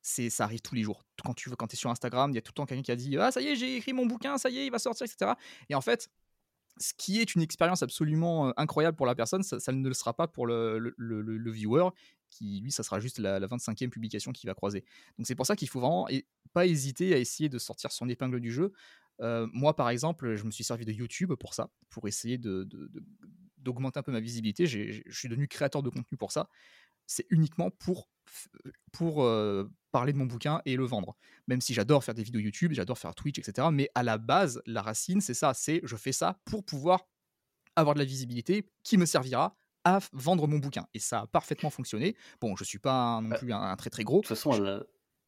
[0.08, 1.04] c'est ça arrive tous les jours.
[1.24, 2.96] Quand tu quand es sur Instagram, il y a tout le temps quelqu'un qui a
[2.96, 5.06] dit ah ça y est j'ai écrit mon bouquin, ça y est il va sortir
[5.06, 5.32] etc.
[5.68, 6.12] Et en fait
[6.78, 10.28] ce qui est une expérience absolument incroyable pour la personne, ça, ne le sera pas
[10.28, 11.88] pour le, le, viewer,
[12.30, 14.84] qui lui, ça sera juste la, 25e publication qu'il va croiser.
[15.18, 16.06] Donc c'est pour ça qu'il faut vraiment
[16.52, 18.74] pas hésiter à essayer de sortir son épingle du jeu.
[19.22, 24.00] moi, par exemple, je me suis servi de YouTube pour ça, pour essayer d'augmenter de,
[24.02, 24.68] un peu ma visibilité.
[24.68, 26.50] je suis devenu créateur de contenu pour ça.
[27.08, 28.10] C'est uniquement pour,
[28.92, 29.24] pour
[29.96, 31.16] parler de mon bouquin et le vendre.
[31.48, 33.70] Même si j'adore faire des vidéos YouTube, j'adore faire Twitch, etc.
[33.72, 35.54] Mais à la base, la racine, c'est ça.
[35.54, 37.08] C'est je fais ça pour pouvoir
[37.78, 40.86] avoir de la visibilité qui me servira à vendre mon bouquin.
[40.94, 42.18] Et ça a parfaitement fonctionné.
[42.42, 44.18] Bon, je suis pas non bah, plus un, très très gros.
[44.18, 44.52] De toute façon,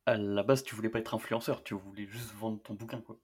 [0.05, 2.99] à la, base, tu voulais pas être influenceur, tu voulais juste vendre ton bouquin.
[2.99, 3.17] Quoi.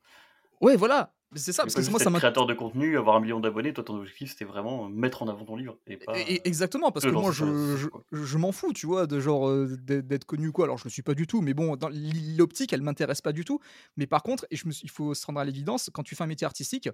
[0.61, 1.13] Ouais, voilà.
[1.35, 2.19] C'est ça, parce que moi, ça m'a.
[2.19, 5.45] créateur de contenu, avoir un million d'abonnés, toi, ton objectif, c'était vraiment mettre en avant
[5.45, 5.77] ton livre.
[5.87, 6.13] Et pas
[6.43, 10.51] exactement, parce que moi, je, je, m'en fous, tu vois, de genre euh, d'être connu,
[10.51, 10.65] quoi.
[10.65, 11.89] Alors, je le suis pas du tout, mais bon, dans
[12.37, 13.59] l'optique, elle m'intéresse pas du tout.
[13.97, 16.23] Mais par contre, et je me, il faut se rendre à l'évidence, quand tu fais
[16.23, 16.89] un métier artistique,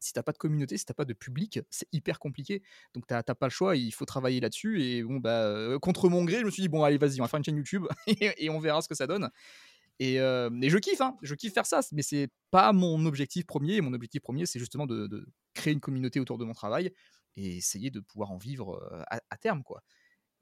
[0.00, 2.62] si t'as pas de communauté, si t'as pas de public, c'est hyper compliqué.
[2.94, 4.82] Donc t'as pas le choix, il faut travailler là-dessus.
[4.82, 7.24] Et bon, bah, euh, contre mon gré, je me suis dit, bon, allez, vas-y, on
[7.24, 9.30] va faire une chaîne YouTube et on verra ce que ça donne.
[9.98, 13.80] Et, je kiffe, hein, je kiffe faire ça, mais c'est pas mon objectif premier.
[13.80, 16.92] Mon objectif premier, c'est justement de, créer une communauté autour de mon travail
[17.36, 19.82] et essayer de pouvoir en vivre à, terme, quoi.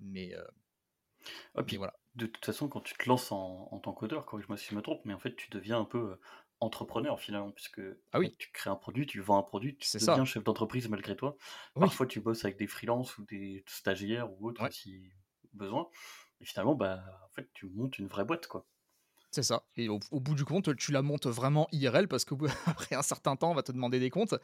[0.00, 0.34] Mais,
[1.76, 1.94] voilà.
[2.14, 5.00] De toute façon, quand tu te lances en, tant qu'auteur, corrige-moi si je me trompe,
[5.04, 6.18] mais en fait, tu deviens un peu
[6.60, 7.82] entrepreneur finalement, puisque
[8.12, 8.34] ah oui.
[8.38, 11.36] tu crées un produit, tu vends un produit, tu deviens chef d'entreprise malgré toi.
[11.74, 15.10] Parfois, tu bosses avec des freelances ou des stagiaires ou autres si
[15.52, 15.88] besoin.
[16.40, 18.66] Et finalement, bah, en fait, tu montes une vraie boîte, quoi.
[19.34, 19.64] C'est ça.
[19.76, 23.50] Et au, bout du compte, tu la montes vraiment IRL parce qu'après un certain temps,
[23.50, 24.36] on va te demander des comptes.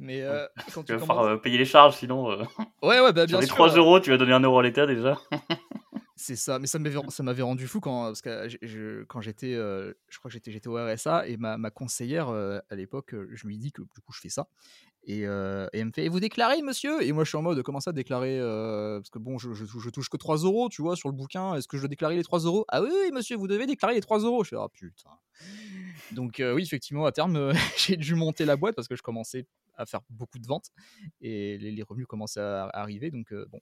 [0.00, 1.26] Mais euh, quand tu, vas commences...
[1.26, 2.28] Euh, payer les charges sinon.
[2.28, 2.42] Euh,
[2.82, 4.84] ouais, ouais, bah, bien Sur les 3 euros, tu vas donner 1 euro à l'État
[4.84, 5.16] déjà.
[6.22, 10.50] C'est ça, mais ça m'avait rendu fou quand, parce que quand j'étais, je crois que
[10.50, 14.20] j'étais au RSA et ma, conseillère à l'époque, je lui dis que du coup je
[14.20, 14.46] fais ça
[15.04, 17.02] et, elle me fait, vous déclarez, monsieur?
[17.02, 20.08] Et moi, je suis en mode, comment ça déclarer Parce que bon, je, je, touche
[20.08, 21.56] que 3 euros, tu vois, sur le bouquin.
[21.56, 22.64] Est-ce que je dois déclarer les 3 euros?
[22.68, 24.44] Ah oui, monsieur, vous devez déclarer les 3 euros.
[24.44, 25.10] Je fais, ah putain.
[26.12, 29.86] Donc, oui, effectivement, à terme, j'ai dû monter la boîte parce que je commençais à
[29.86, 30.70] faire beaucoup de ventes
[31.20, 33.10] et les, revenus commençaient à, arriver.
[33.10, 33.60] Donc, bon.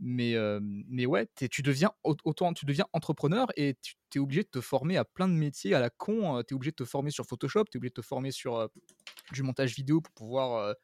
[0.00, 4.60] Mais, mais ouais, tu deviens autant, tu deviens entrepreneur et tu es obligé de te
[4.60, 6.42] former à plein de métiers à la con.
[6.42, 8.68] tu es obligé de te former sur Photoshop, tu es obligé de te former sur
[9.32, 10.74] du montage vidéo pour pouvoir,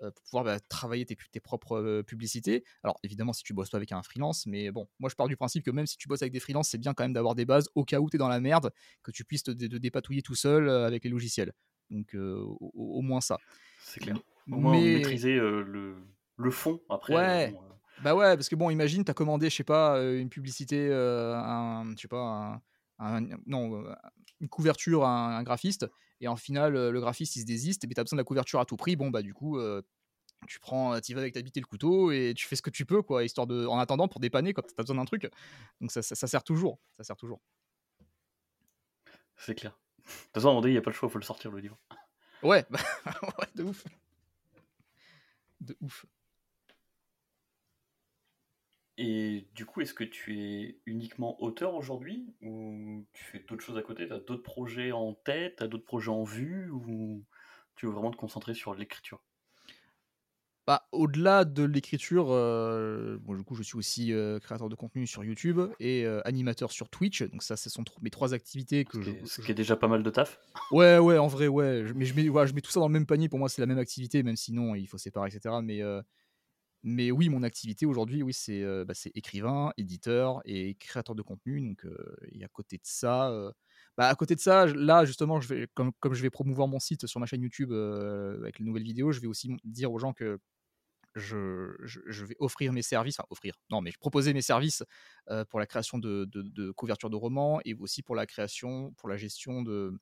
[0.00, 2.64] pour pouvoir bah, travailler tes, tes propres publicités.
[2.82, 5.36] Alors évidemment, si tu bosses pas avec un freelance, mais bon, moi je pars du
[5.36, 7.44] principe que même si tu bosses avec des freelances, c'est bien quand même d'avoir des
[7.44, 8.70] bases au cas où tu es dans la merde,
[9.02, 11.52] que tu puisses te, dépatouiller tout seul avec les logiciels.
[11.90, 13.38] Donc au, moins ça.
[13.82, 14.16] C'est clair.
[14.50, 15.96] Au moins maîtriser le,
[16.36, 17.14] le, fond après.
[17.14, 17.54] Ouais.
[18.02, 22.00] Bah ouais, parce que bon, imagine, t'as commandé, je sais pas, une publicité, un, je
[22.00, 22.60] sais pas,
[22.98, 23.84] un, non,
[24.40, 25.86] une couverture à un, graphiste,
[26.20, 28.58] et en final, le graphiste il se désiste, et tu t'as besoin de la couverture
[28.58, 28.96] à tout prix.
[28.96, 29.58] Bon, bah du coup,
[30.48, 32.70] tu prends, tu vas avec ta bite et le couteau, et tu fais ce que
[32.70, 35.28] tu peux, quoi, histoire de, en attendant, pour dépanner quand t'as besoin d'un truc.
[35.80, 37.40] Donc ça, ça, sert toujours, ça sert toujours.
[39.36, 39.78] C'est clair.
[40.04, 41.18] De toute façon, à un moment donné, il n'y a pas le choix, il faut
[41.18, 41.78] le sortir le livre.
[42.42, 42.80] Ouais, bah,
[43.38, 43.84] ouais, de ouf.
[45.60, 46.04] De ouf.
[48.98, 53.76] Et du coup, est-ce que tu es uniquement auteur aujourd'hui ou tu fais d'autres choses
[53.78, 54.06] à côté?
[54.06, 57.24] Tu as d'autres projets en tête, tu as d'autres projets en vue ou
[57.76, 59.22] tu veux vraiment te concentrer sur l'écriture?
[60.72, 65.06] Bah, au-delà de l'écriture, euh, bon, du coup, je suis aussi euh, créateur de contenu
[65.06, 67.22] sur YouTube et euh, animateur sur Twitch.
[67.24, 69.26] Donc ça, ce sont mes trois activités que ce je.
[69.26, 70.40] Ce qui est déjà pas mal de taf.
[70.70, 71.84] Ouais, ouais, en vrai, ouais.
[71.94, 73.28] Mais je mets, je mets tout ça dans le même panier.
[73.28, 75.56] Pour moi, c'est la même activité, même sinon il faut séparer, etc.
[75.62, 75.82] Mais
[76.84, 81.60] mais oui, mon activité aujourd'hui, oui, c'est bah, écrivain, éditeur et créateur de contenu.
[81.60, 81.86] Donc,
[82.30, 83.30] et à côté de ça,
[83.98, 86.80] bah, à côté de ça, là justement, je vais, comme, comme je vais promouvoir mon
[86.80, 90.14] site sur ma chaîne YouTube avec les nouvelles vidéos, je vais aussi dire aux gens
[90.14, 90.40] que
[91.14, 94.82] je, vais offrir mes services, enfin offrir, non, mais proposer mes services
[95.48, 99.08] pour la création de, de, de couverture de romans et aussi pour la création, pour
[99.08, 99.98] la gestion de,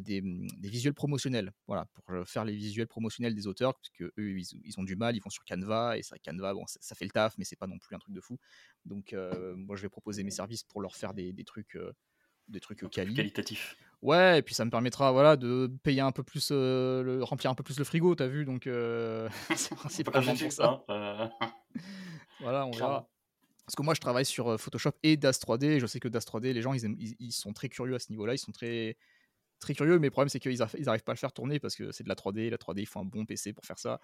[0.00, 0.20] des,
[0.60, 4.96] visuels promotionnels, voilà, pour faire les visuels promotionnels des auteurs, parce eux, ils, ont du
[4.96, 7.56] mal, ils vont sur Canva, et ça, Canva, bon, ça, fait le taf, mais c'est
[7.56, 8.38] pas non plus un truc de fou.
[8.84, 9.14] Donc,
[9.56, 11.76] moi, je vais proposer mes services pour leur faire des, trucs,
[12.48, 13.76] des trucs qualitatifs.
[14.00, 17.54] Ouais, et puis ça me permettra, voilà, de payer un peu plus, le, remplir un
[17.54, 18.62] peu plus le frigo, t'as vu, donc
[19.56, 20.84] c'est principalement pour ça.
[20.88, 21.30] Hein,
[22.40, 23.08] voilà, on verra.
[23.64, 25.78] Parce que moi, je travaille sur Photoshop et DAS 3D.
[25.78, 28.32] Je sais que DAS 3D, les gens, ils, ils sont très curieux à ce niveau-là.
[28.32, 28.96] Ils sont très,
[29.58, 31.92] très curieux, mais le problème c'est qu'ils n'arrivent pas à le faire tourner parce que
[31.92, 32.50] c'est de la 3D.
[32.50, 34.00] La 3D, il faut un bon PC pour faire ça.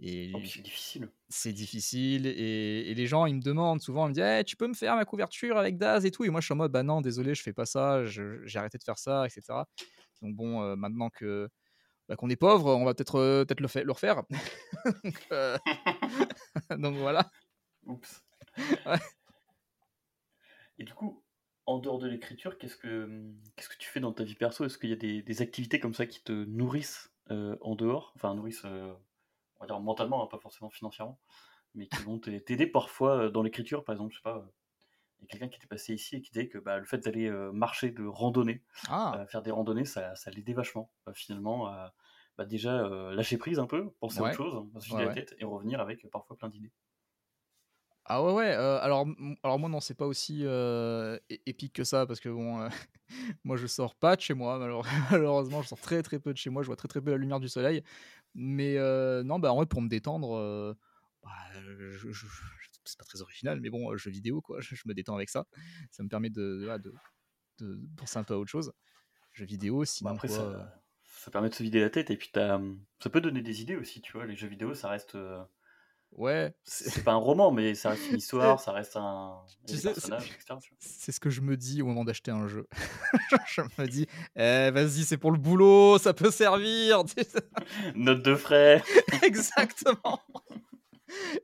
[0.00, 1.10] Et Oh, c'est difficile.
[1.28, 2.26] c'est difficile.
[2.26, 4.74] Et, et les gens, ils me demandent souvent, ils me disent «Eh, Tu peux me
[4.74, 6.24] faire ma couverture avec Daz et tout?
[6.24, 8.78] Et moi, je suis en mode Bah non, désolé, je fais pas ça, j'ai arrêté
[8.78, 9.68] de faire ça, etc.
[10.22, 11.48] Donc bon, euh, maintenant que
[12.08, 14.22] bah, qu'on est pauvre, on va peut-être euh, peut-être le, fa- le refaire.
[15.04, 15.58] donc, euh,
[16.78, 17.30] donc voilà.
[17.86, 18.22] Oups.
[18.86, 18.98] Ouais.
[20.78, 21.24] Et du coup,
[21.66, 24.64] en dehors de l'écriture, qu'est-ce que qu'est-ce que tu fais dans ta vie perso?
[24.64, 28.12] Est-ce qu'il y a des, des activités comme ça qui te nourrissent en dehors?
[28.16, 28.64] Enfin, nourrissent,
[29.60, 31.20] on va dire mentalement, hein, pas forcément financièrement,
[31.74, 34.38] mais qui vont t'a- t'aider parfois euh, dans l'écriture, par exemple, je sais pas.
[34.38, 34.46] euh,
[35.20, 36.98] Il y a quelqu'un qui était passé ici et qui disait que bah, le fait
[36.98, 41.94] d'aller euh, marcher, de randonner, Ah, faire des randonnées, ça, ça l'aidait vachement, finalement, à
[42.38, 44.26] bah, déjà lâcher prise un peu, penser à Ouais.
[44.26, 45.14] autre chose, hein, se Ouais, la ouais.
[45.14, 46.72] tête et revenir avec parfois plein d'idées.
[48.08, 48.52] Ah ouais, ouais.
[48.54, 49.04] euh, alors,
[49.42, 52.68] alors moi, non, c'est pas aussi euh, épique que ça, parce que bon, euh,
[53.44, 56.38] moi, je sors pas de chez moi, malheure- malheureusement, je sors très très peu de
[56.38, 57.82] chez moi, je vois très très peu la lumière du soleil.
[58.34, 58.76] Mais
[59.24, 60.76] non, bah en vrai, pour me détendre,
[61.22, 62.26] bah, je, je- je-
[62.84, 65.46] c'est pas très original, mais bon, jeux vidéo, quoi, je, je me détends avec ça.
[65.90, 66.42] Ça me permet de,
[66.82, 66.94] de,
[67.58, 68.72] de, de penser un peu à autre chose.
[69.32, 72.16] Jeux vidéo, Bah, sinon après, quoi, ça, ça permet de se vider la tête et
[72.16, 74.26] puis ça peut donner des idées aussi, tu vois.
[74.26, 75.16] Les jeux vidéo, ça reste.
[76.12, 79.36] Ouais, c'est pas un roman, mais ça reste une histoire, ça reste un.
[79.66, 79.92] Sais,
[80.78, 82.66] c'est- ce que je me dis au moment d'acheter un jeu.
[83.48, 87.02] je me dis, eh, vas-y, c'est pour le boulot, ça peut servir.
[87.94, 88.82] Note de frais.
[89.22, 90.20] Exactement.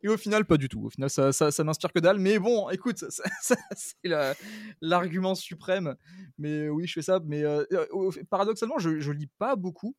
[0.03, 0.85] Et au final, pas du tout.
[0.87, 2.19] Au final, ça, ça, ça m'inspire que dalle.
[2.19, 4.35] Mais bon, écoute, c'est la-
[4.81, 5.95] l'argument suprême.
[6.39, 7.21] Mais oui, je fais ça.
[7.25, 9.95] Mais euh, euh, paradoxalement, je, je lis pas beaucoup.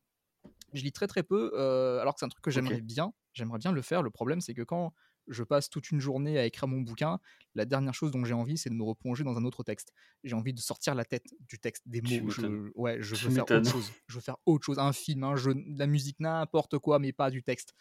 [0.74, 1.52] Je lis très très peu.
[1.54, 3.12] euh, alors que c'est un truc que j'aimerais bien.
[3.32, 4.02] J'aimerais bien le faire.
[4.02, 4.92] Le problème, c'est que quand
[5.26, 7.18] je passe toute une journée à écrire mon bouquin,
[7.54, 9.92] la dernière chose dont j'ai envie, c'est de me replonger dans un autre texte.
[10.22, 12.28] J'ai envie de sortir la tête du texte, des mots.
[12.30, 13.90] Je, ouais, je veux faire autre chose.
[14.06, 14.78] Je veux faire autre chose.
[14.78, 17.72] Un film, un jeu, de la musique, n'importe quoi, mais pas du texte.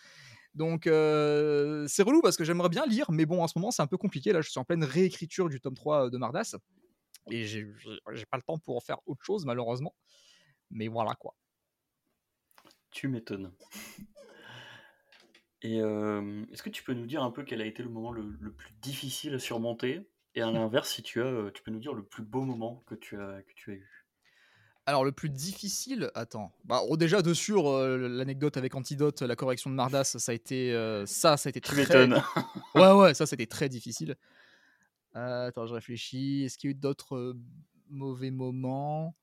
[0.54, 3.82] Donc euh, c'est relou parce que j'aimerais bien lire, mais bon, en ce moment c'est
[3.82, 4.32] un peu compliqué.
[4.32, 6.56] Là, je suis en pleine réécriture du tome 3 de Mardas
[7.32, 7.66] et j'ai
[8.30, 9.96] pas le temps pour en faire autre chose, malheureusement.
[10.70, 11.36] Mais voilà quoi.
[12.94, 13.52] Tu m'étonnes.
[15.62, 18.12] Et euh, est-ce que tu peux nous dire un peu quel a été le moment
[18.12, 20.08] le, le plus difficile à surmonter?
[20.36, 22.84] Et à l'inverse, si tu as, euh, tu peux nous dire le plus beau moment
[22.86, 24.06] que tu as, que tu as eu?
[24.86, 26.52] Alors, le plus difficile, attends.
[26.66, 30.36] Bah, oh, déjà, de sûr, euh, l'anecdote avec Antidote, la correction de Mardas, ça a
[30.36, 31.84] été, euh, ça, ça a été Tu très.
[31.84, 32.22] m'étonnes.
[32.76, 34.18] Ouais, ouais, ça, c'était très difficile.
[35.16, 36.44] Euh, attends, je réfléchis.
[36.44, 37.36] Est-ce qu'il y a eu d'autres
[37.89, 39.16] mauvais moments?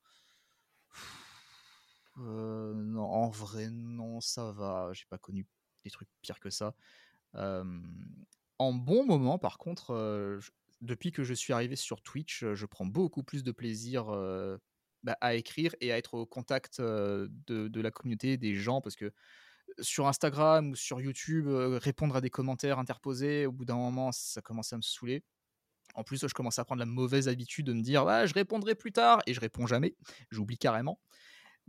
[2.17, 4.89] Euh, en vrai, non, ça va.
[4.93, 5.47] J'ai pas connu
[5.83, 6.75] des trucs pires que ça.
[7.33, 10.39] En bon moment, par contre,
[10.81, 14.05] depuis que je suis arrivé sur Twitch, je prends beaucoup plus de plaisir
[15.03, 19.11] bah, à écrire et à être au contact de, la communauté, des gens, parce que
[19.79, 24.41] sur Instagram ou sur YouTube, répondre à des commentaires interposés, au bout d'un moment, ça
[24.41, 25.23] commençait à me saouler.
[25.95, 28.91] En plus, je commençais à prendre la mauvaise habitude de me dire je répondrai plus
[28.91, 29.95] tard et je réponds jamais.
[30.29, 30.99] J'oublie carrément.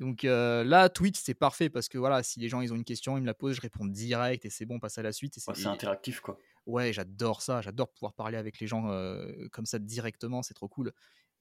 [0.03, 2.83] Donc euh, là, Twitch, c'est parfait parce que voilà, si les gens ils ont une
[2.83, 5.13] question, ils me la posent, je réponds direct et c'est bon, on passe à la
[5.13, 5.39] suite.
[5.47, 6.37] Ouais, c'est interactif, quoi.
[6.67, 7.61] Ouais, j'adore ça.
[7.61, 10.43] J'adore pouvoir parler avec les gens euh, comme ça directement.
[10.43, 10.93] C'est trop cool.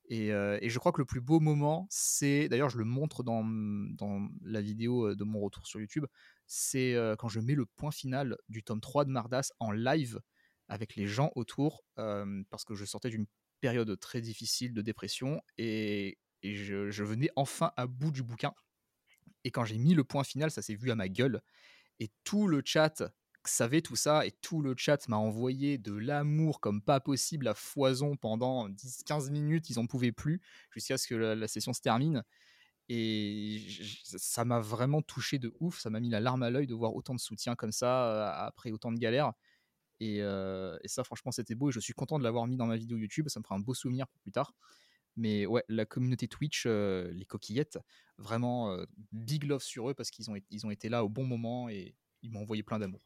[0.10, 3.24] Et, euh, et je crois que le plus beau moment, c'est d'ailleurs, je le montre
[3.24, 6.06] dans, dans la vidéo de mon retour sur YouTube,
[6.46, 10.20] c'est quand je mets le point final du tome 3 de Mardas en live
[10.68, 13.26] avec les gens autour, parce que je sortais d'une
[13.60, 18.54] période très difficile de dépression et, et je, venais enfin à bout du bouquin.
[19.44, 21.42] Et quand j'ai mis le point final, ça s'est vu à ma gueule.
[22.00, 23.04] Et tout le chat
[23.44, 27.56] savait tout ça et tout le chat m'a envoyé de l'amour comme pas possible à
[27.56, 32.24] foison pendant 10-15 minutes, ils en pouvaient plus jusqu'à ce que la, session se termine.
[32.88, 33.66] Et
[34.04, 36.94] ça m'a vraiment touché de ouf, ça m'a mis la larme à l'œil de voir
[36.94, 39.32] autant de soutien comme ça euh, après autant de galères.
[40.00, 42.66] Et, euh, et ça, franchement, c'était beau et je suis content de l'avoir mis dans
[42.66, 44.54] ma vidéo YouTube, ça me fera un beau souvenir pour plus tard.
[45.16, 47.80] Mais ouais, la communauté Twitch, euh, les coquillettes,
[48.18, 51.26] vraiment euh, big love sur eux parce qu'ils ont, ils ont été là au bon
[51.26, 53.02] moment et ils m'ont envoyé plein d'amour.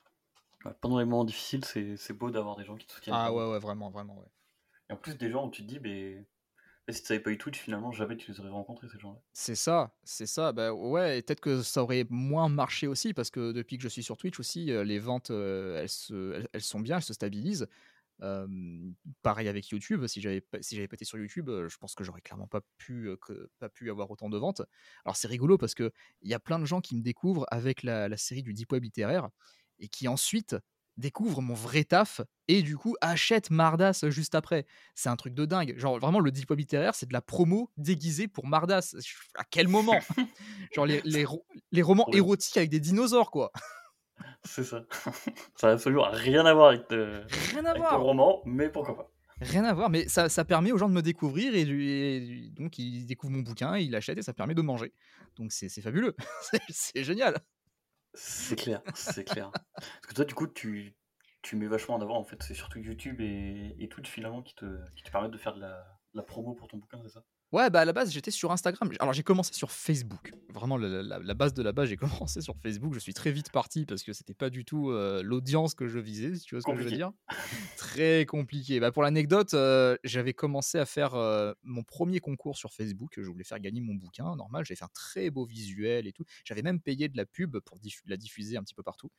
[0.66, 3.16] Ouais, pendant les moments difficiles, c'est c'est beau d'avoir des gens qui te soutiennent.
[3.16, 4.28] Ah ouais, ouais, vraiment, vraiment, ouais.
[4.89, 6.26] Et en plus, des gens où tu te dis, mais
[6.89, 9.20] si tu n'avais pas eu Twitch, finalement, jamais tu les aurais rencontrés, ces gens-là.
[9.34, 10.53] C'est ça, c'est ça.
[10.53, 14.03] Bah ouais, peut-être que ça aurait moins marché aussi parce que depuis que je suis
[14.03, 17.68] sur Twitch aussi, euh, les ventes, elles, se, elles sont bien, elles se stabilisent.
[18.22, 18.47] Euh,
[19.22, 22.03] pareil avec YouTube, si j'avais pas- si j'avais pas été sur YouTube, je pense que
[22.03, 24.61] j'aurais clairement pas pu, que, pas pu avoir autant de ventes.
[25.03, 25.91] Alors c'est rigolo parce que
[26.22, 28.72] il y a plein de gens qui me découvrent avec la, la série du Deep
[28.72, 29.30] Web littéraire
[29.80, 30.55] et qui ensuite
[30.97, 34.66] découvrent mon vrai taf et du coup achètent Mardas juste après.
[34.93, 35.78] C'est un truc de dingue.
[35.78, 38.95] Genre vraiment le Deep Web littéraire, c'est de la promo déguisée pour Mardas.
[39.34, 39.99] À quel moment?
[40.74, 41.26] Genre les, les,
[41.74, 43.51] les romans érotiques avec des dinosaures quoi.
[44.45, 44.83] C'est ça.
[45.55, 48.01] ça n'a absolument rien à voir avec, te- Rien à avec ton voir.
[48.01, 49.11] roman, mais pourquoi pas.
[49.41, 52.49] Rien à voir, mais ça, ça permet aux gens de me découvrir et, du- et
[52.51, 54.93] donc ils découvrent mon bouquin, ils l'achètent et ça permet de manger.
[55.35, 57.37] Donc c'est fabuleux, C'est- c'est génial.
[58.13, 59.51] C'est clair, c'est clair.
[59.73, 60.95] Parce que toi, du coup, tu,
[61.41, 64.55] tu mets vachement en avant, en fait, c'est surtout YouTube et, et Twitch finalement qui
[64.55, 64.65] te,
[64.95, 65.79] qui te permettent de faire de la,
[66.13, 67.23] de la promo pour ton bouquin, c'est ça?
[67.56, 68.91] Ouais, bah à la base j'étais sur Instagram.
[68.99, 70.34] Alors j'ai commencé sur Facebook.
[70.53, 71.95] Vraiment la, la- la base de la base, j'ai
[72.28, 72.93] commencé sur Facebook.
[72.93, 75.97] Je suis très vite parti parce que c'était pas du tout euh, l'audience que je
[75.99, 76.97] visais, si tu vois ce que je veux Compliqué.
[76.97, 77.12] dire.
[77.78, 78.80] Très compliqué.
[78.80, 83.14] Bah, pour l'anecdote, euh, j'avais commencé à faire euh, mon premier concours sur Facebook.
[83.18, 84.66] Je voulais faire gagner mon bouquin, normal.
[84.66, 86.26] J'avais fait un très beau visuel et tout.
[86.43, 89.12] J'avais même payé de la pub pour diffu- la diffuser un petit peu partout.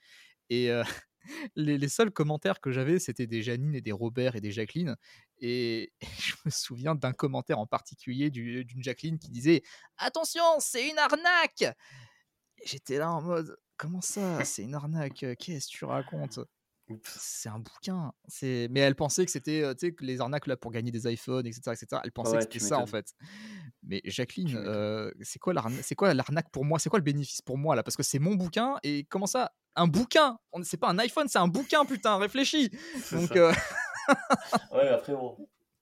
[0.51, 0.70] Et
[1.57, 4.97] les, seuls commentaires que j'avais, c'était des Janine et des Robert et des Jacqueline.
[5.38, 9.62] Et je me souviens d'un commentaire en particulier du- d'une Jacqueline qui disait
[9.99, 11.76] Attention, c'est une arnaque
[12.64, 15.24] J'étais là en mode Comment ça C'est une arnaque?
[15.38, 16.40] Qu'est-ce que tu racontes?
[17.05, 18.12] C'est un bouquin.
[18.28, 18.68] C'est...
[18.70, 21.72] Mais elle pensait que c'était que les arnaques là pour gagner des iPhones, etc.
[21.72, 22.01] etc.
[22.05, 23.12] Elle pensait Ouais, que c'était ça en fait.
[23.82, 26.78] Mais Jacqueline, euh, c'est quoi l'arnaque c'est quoi l'arnaque pour moi?
[26.78, 27.82] C'est quoi le bénéfice pour moi là?
[27.82, 29.53] Parce que c'est mon bouquin et comment ça?
[29.74, 30.39] Un bouquin?
[30.53, 32.70] On- C'est pas un iPhone, c'est un bouquin, putain, réfléchis
[33.12, 33.53] Donc, euh,
[34.72, 35.37] Ouais, après, bon,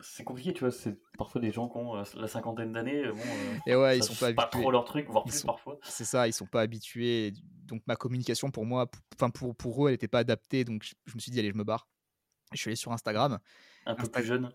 [0.07, 3.13] c'est compliqué, tu vois, c'est parfois des gens qui ont euh, la cinquantaine d'années, euh,
[3.13, 4.61] bon, euh, et ouais, ils sont pas pas habitués.
[4.61, 5.79] trop leur truc, voire Ils plus sont- parfois.
[5.83, 7.33] C'est ça, ils sont pas habitués.
[7.65, 10.65] Donc ma communication pour moi, enfin pour, pour eux, elle était pas adaptée.
[10.65, 11.89] Donc je, je me suis dit, allez, je me barre.
[12.53, 13.39] Je suis allé sur Instagram,
[13.87, 14.53] Un peu Insta- plus jeune.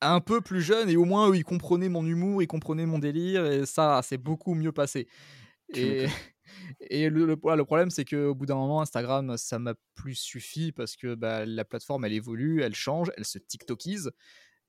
[0.00, 2.98] un peu plus jeune, et au moins eux, ils comprenaient mon humour, ils comprenaient mon
[2.98, 5.06] délire, et ça, c'est beaucoup mieux passé.
[5.74, 6.06] Et,
[6.80, 10.96] et le, le problème, c'est qu'au bout d'un moment, Instagram, ça m'a plus suffi parce
[10.96, 14.10] que bah, la plateforme, elle évolue, elle change, elle se TikTokise.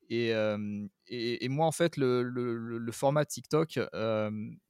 [0.09, 3.79] Et, moi, en fait, le, format TikTok,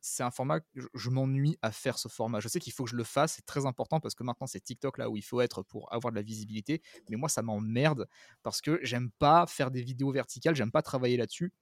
[0.02, 2.40] c'est un format que je, je m'ennuie à faire ce format.
[2.40, 4.62] Je sais qu'il faut que je le fasse, c'est très important parce que maintenant, c'est
[4.62, 6.82] TikTok là où il faut être pour avoir de la visibilité.
[7.10, 8.08] Mais moi, ça m'emmerde
[8.44, 11.54] parce que j'aime pas faire des vidéos verticales, j'aime pas travailler là-dessus.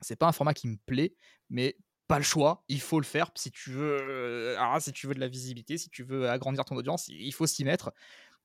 [0.00, 1.14] C'est pas un format qui me plaît,
[1.48, 1.76] mais
[2.08, 5.20] pas le choix, il faut le faire si tu veux, là, si tu veux de
[5.20, 7.92] la visibilité, si tu veux agrandir ton audience, il faut s'y mettre.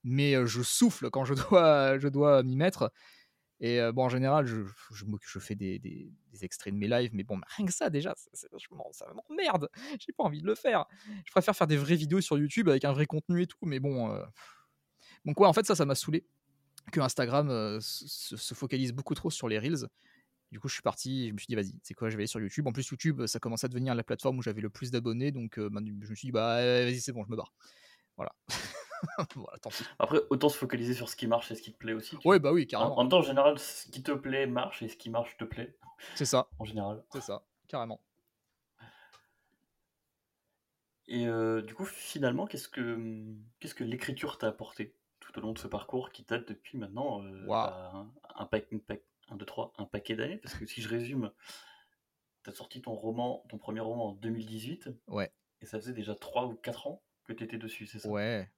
[0.03, 2.91] Mais je souffle quand je dois, je dois m'y mettre.
[3.59, 7.73] Et bon, en général, je, fais des, extraits de mes lives, mais bon, rien que
[7.73, 8.47] ça déjà, ça,
[8.91, 9.69] ça m'emmerde.
[9.99, 10.85] J'ai pas envie de le faire.
[11.25, 13.79] Je préfère faire des vraies vidéos sur YouTube avec un vrai contenu et tout, mais
[13.79, 14.11] bon.
[14.11, 14.23] euh,
[15.25, 16.25] Donc, ouais, en fait, ça, ça m'a saoulé
[16.91, 19.87] que Instagram se, se focalise beaucoup trop sur les Reels.
[20.51, 22.27] Du coup, je suis parti, je me suis dit, vas-y, c'est quoi, je vais aller
[22.27, 22.67] sur YouTube.
[22.67, 25.59] En plus, YouTube, ça commençait à devenir la plateforme où j'avais le plus d'abonnés, donc
[25.59, 27.53] ben, je me suis dit, bah, vas-y, c'est bon, je me barre.
[28.15, 28.33] Voilà.
[29.35, 29.83] voilà, tant pis.
[29.99, 32.15] Après, autant se focaliser sur ce qui marche et ce qui te plaît aussi.
[32.15, 32.39] vois.
[32.39, 32.97] bah oui, En, carrément.
[32.97, 35.43] en même temps, en général, ce qui te plaît marche et ce qui marche te
[35.45, 35.75] plaît,
[36.15, 37.03] C'est ça, en général.
[37.11, 37.99] c'est ça, carrément.
[41.07, 42.99] Et euh, du coup, finalement, qu'est-ce que,
[43.59, 47.23] qu'est-ce que l'écriture t'a apporté tout au long de ce parcours qui date depuis maintenant
[47.23, 50.37] euh, bah, un, un, pack, une pack- un, deux, trois, un paquet d'années?
[50.37, 51.31] Parce que si je résume,
[52.43, 55.31] t'as sorti ton roman, ton premier roman en 2018, Ouais,
[55.61, 58.09] et ça faisait déjà 3 ou 4 ans que tu étais dessus, c'est ça?
[58.09, 58.49] Ouais.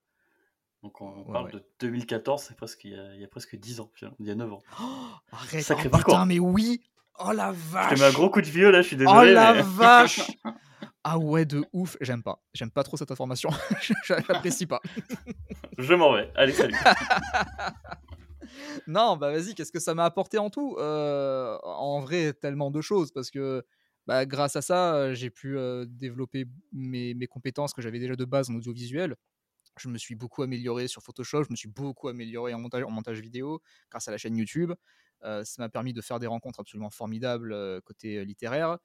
[0.84, 1.51] Donc on Ouais, parle ouais.
[1.51, 4.32] de 2014, c'est presque il y, a, il y a presque 10 ans, il y
[4.32, 4.63] a 9 ans.
[4.82, 4.86] Oh,
[5.34, 6.13] arrête, Sacré oh, parcours.
[6.13, 6.82] putain, mais oui
[7.19, 8.99] Oh la Je vache te mets un gros coup de vieux là, je suis Oh
[8.99, 9.34] désolé.
[9.34, 10.21] la mais- vache
[11.03, 12.41] Ah ouais, de ouf, j'aime pas.
[12.53, 13.49] J'aime pas trop cette information.
[14.05, 14.80] J'apprécie pas.
[15.77, 16.32] Je m'en vais.
[16.36, 16.75] Allez, salut.
[18.88, 20.75] Non, bah vas-y, qu'est-ce que ça m'a apporté en tout?
[20.80, 23.63] Euh, En vrai, tellement de choses, parce que
[24.07, 28.15] bah, grâce à ça, euh, j'ai pu euh, développer mes, mes compétences que j'avais déjà
[28.15, 29.15] de base en audiovisuel.
[29.80, 33.61] Je me suis beaucoup amélioré sur Photoshop, je me suis beaucoup amélioré en montage, vidéo
[33.89, 34.73] grâce à la chaîne YouTube.
[35.23, 38.77] Euh, ça m'a permis de faire des rencontres absolument formidables euh, côté euh, littéraire.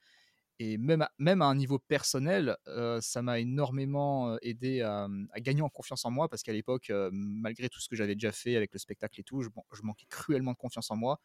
[0.60, 2.56] Et même à, même à un niveau personnel,
[3.00, 7.68] ça m'a énormément aidé à, à gagner en confiance en moi parce qu'à l'époque, malgré
[7.68, 10.56] tout ce que j'avais déjà fait avec le spectacle et tout, je manquais cruellement de
[10.56, 11.18] confiance en moi.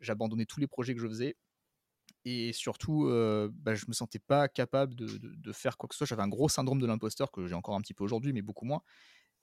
[0.00, 1.36] J'abandonnais tous les projets que je faisais.
[2.28, 5.98] Et surtout, euh, bah, je me sentais pas capable de, de- faire quoi que ce
[5.98, 6.08] soit.
[6.08, 8.64] J'avais un gros syndrome de l'imposteur que j'ai encore un petit peu aujourd'hui, mais beaucoup
[8.64, 8.82] moins.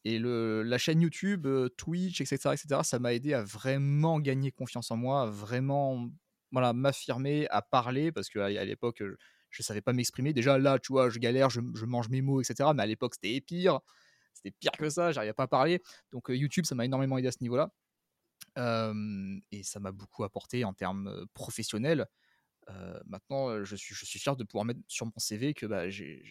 [0.04, 4.92] Et le, la chaîne YouTube, Twitch, etc., etc., ça m'a aidé à vraiment gagner confiance
[4.92, 6.10] en moi, à vraiment
[6.52, 10.34] voilà, m'affirmer, à parler, parce qu'à l'époque, je ne savais pas m'exprimer.
[10.34, 12.74] Déjà là, tu vois, je galère, je, mange mes mots, etc.
[12.74, 13.80] Mais à l'époque, c'était pire.
[14.34, 15.82] C'était pire que ça, j'arrivais pas à parler.
[16.12, 17.72] Donc YouTube, ça m'a énormément aidé à ce niveau-là.
[19.52, 22.08] Et ça m'a beaucoup apporté en termes professionnels.
[22.70, 25.66] Euh, maintenant, euh, je suis, je suis fier de pouvoir mettre sur mon CV que
[25.66, 26.24] bah, j'ai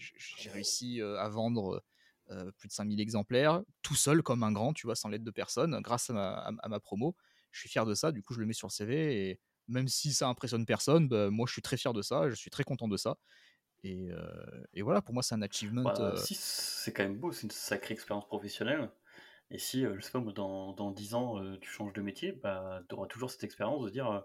[0.51, 1.85] réussi euh, à vendre
[2.31, 5.31] euh, plus de 5000 exemplaires, tout seul comme un grand, tu vois, sans l'aide de
[5.31, 7.17] personne, grâce à ma, à- à ma promo.
[7.51, 9.31] Je suis fier de ça, du coup, je le mets sur le CV.
[9.31, 12.35] Et même si ça impressionne personne, bah, moi, je suis très fier de ça, je
[12.35, 13.17] suis très content de ça.
[13.85, 15.85] Et, euh, et voilà, pour moi, c'est un achievement.
[15.85, 18.91] Bah, si, c'est quand même beau, c'est une sacrée expérience professionnelle.
[19.51, 22.95] Et si, je sais pas dans, dans 10 ans, tu changes de métier, bah, tu
[22.95, 24.25] auras toujours cette expérience de dire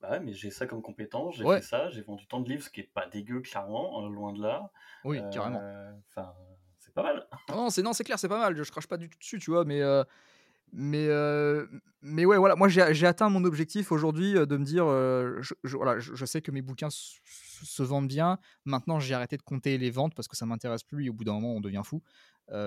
[0.00, 2.62] bah ouais, mais j'ai ça comme compétence, j'ai fait ça, j'ai vendu tant de livres,
[2.62, 4.70] ce qui est pas dégueu, clairement, loin de là.
[5.04, 5.62] Oui, carrément.
[6.08, 6.34] Enfin,
[6.78, 7.26] c'est pas mal.
[7.48, 8.56] Non, c'est non, c'est clair, c'est pas mal.
[8.56, 9.82] Je, je crache pas du tout dessus, tu vois, mais
[10.72, 11.08] mais,
[12.02, 14.86] mais ouais, voilà, moi j'ai atteint mon objectif aujourd'hui de me dire,
[15.42, 16.88] je, voilà, je, sais que mes bouquins
[17.64, 18.38] se vendent bien.
[18.64, 21.24] Maintenant, j'ai arrêté de compter les ventes parce que ça m'intéresse plus et au bout
[21.24, 22.02] d'un moment, on devient fou.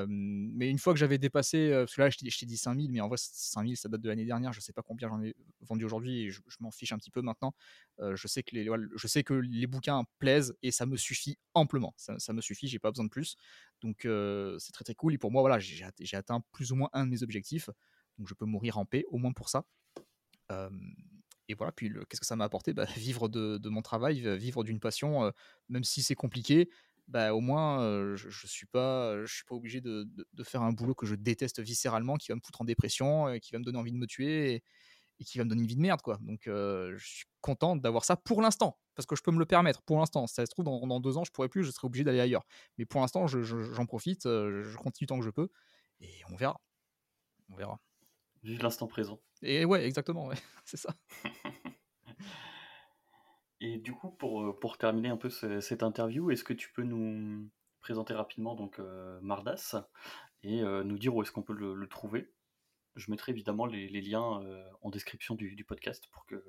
[0.07, 3.07] mais une fois que j'avais dépassé, parce que là, je t'ai dit 5000, mais en
[3.07, 4.53] vrai, 5000, ça date de l'année dernière.
[4.53, 7.53] Je sais pas combien j'en ai vendu aujourd'hui je, m'en fiche un petit peu maintenant.
[7.99, 11.93] je, sais que les, je sais que les bouquins plaisent et ça me suffit amplement.
[11.97, 13.35] Ça, ça me suffit, j'ai pas besoin de plus.
[13.81, 14.07] Donc,
[14.59, 15.13] c'est très très cool.
[15.13, 17.69] Et pour moi, voilà, j'ai atteint plus ou moins un de mes objectifs.
[18.17, 19.65] Donc, je peux mourir en paix, au moins pour ça
[21.49, 22.73] et voilà, puis qu'est-ce que ça m'a apporté?
[22.73, 25.31] Bah, Vivre de, mon travail, vivre d'une passion,
[25.69, 26.69] même si c'est compliqué,
[27.07, 27.79] bah, au moins
[28.15, 30.07] je ne suis, pas, je suis pas obligé de,
[30.43, 33.59] faire un boulot que je déteste viscéralement, qui va me foutre en dépression, qui va
[33.59, 34.63] me donner envie de me tuer et,
[35.23, 36.01] qui va me donner une vie de merde.
[36.01, 36.17] quoi.
[36.21, 39.81] Donc je suis content d'avoir ça pour l'instant, parce que je peux me le permettre
[39.83, 40.27] pour l'instant.
[40.27, 42.45] Si ça se trouve, dans, deux ans, je pourrais plus, je serai obligé d'aller ailleurs.
[42.77, 45.49] Mais pour l'instant, j'en profite, je continue tant que je peux,
[45.99, 46.59] et on verra.
[47.49, 47.79] On verra.
[48.43, 49.21] Vive l'instant présent.
[49.41, 50.35] Et ouais, exactement, ouais.
[50.65, 50.93] c'est ça.
[53.61, 56.83] Et du coup, pour, euh, pour terminer un peu cette interview, est-ce que tu peux
[56.83, 59.75] nous présenter rapidement donc euh, Mardas
[60.43, 62.33] et euh, nous dire où est-ce qu'on peut le, trouver?
[62.97, 64.43] Je mettrai évidemment les, liens
[64.81, 66.43] en description du, podcast pour que.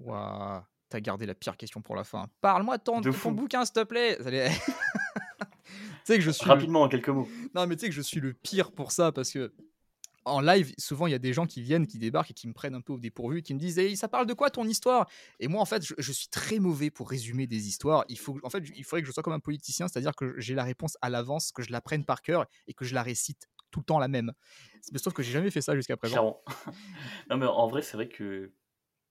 [0.00, 2.28] Waouh, t'as gardé la pire question pour la fin.
[2.42, 4.18] Parle-moi de ton, de ton bouquin, s'il te plaît.
[4.20, 4.24] tu
[6.04, 7.28] sais que je suis rapidement en quelques mots.
[7.54, 9.54] Non, mais tu sais que je suis le pire pour ça parce que
[10.28, 12.52] en live, souvent il y a des gens qui viennent, qui débarquent et qui me
[12.52, 15.08] prennent un peu au dépourvu, qui me disent hey, ça parle de quoi ton histoire?
[15.40, 18.04] Et moi en fait, je, suis très mauvais pour résumer des histoires.
[18.08, 20.54] Il faut, en fait, il faudrait que je sois comme un politicien, c'est-à-dire que j'ai
[20.54, 23.48] la réponse à l'avance, que je la prenne par cœur et que je la récite
[23.70, 24.32] tout le temps la même.
[24.96, 26.40] Sauf que j'ai jamais fait ça jusqu'à présent.
[27.30, 28.52] non mais en vrai, c'est vrai que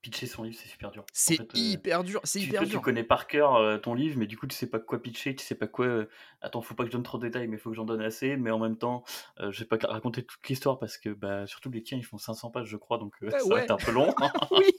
[0.02, 1.06] pitcher son livre, c'est super dur.
[1.12, 2.22] C'est euh, hyper dur.
[2.24, 2.80] C'est hyper dur.
[2.80, 5.36] Tu connais par cœur euh, ton livre, mais du coup, tu sais pas quoi pitcher,
[5.36, 5.86] tu sais pas quoi.
[5.86, 6.10] Euh,
[6.42, 8.38] attends, faut pas que je donne trop de détails, mais faut que j'en donne assez.
[8.38, 9.04] Mais en même temps,
[9.40, 12.52] je vais pas raconter toute l'histoire parce que, bah, surtout les tiens, ils font 500
[12.52, 14.14] pages, je crois, donc ça va être un peu long.
[14.52, 14.72] oui.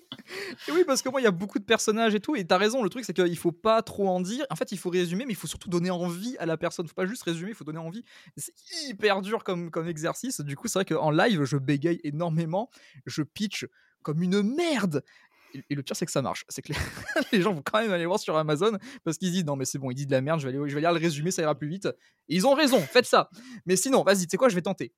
[0.72, 2.36] oui, parce que moi, il y a beaucoup de personnages et tout.
[2.36, 4.46] Et t'as raison, le truc, c'est qu'il faut pas trop en dire.
[4.50, 6.86] En fait, il faut résumer, mais il faut surtout donner envie à la personne.
[6.86, 8.04] Faut pas juste résumer, il faut donner envie.
[8.36, 8.54] C'est
[8.88, 10.40] hyper dur comme, comme exercice.
[10.40, 12.70] Du coup, c'est vrai qu'en live, je bégaye énormément.
[13.06, 13.66] Je pitch
[14.02, 15.02] comme une merde.
[15.70, 16.44] Et le pire, c'est que ça marche.
[16.48, 16.72] C'est que
[17.32, 19.78] les, gens vont quand même aller voir sur Amazon parce qu'ils disent non, mais c'est
[19.78, 21.42] bon, il dit de la merde, je vais, aller, je vais lire le résumé, ça
[21.42, 21.86] ira plus vite.
[22.28, 23.30] Et ils ont raison, faites ça.
[23.64, 24.92] Mais sinon, vas-y, tu sais quoi, je vais tenter.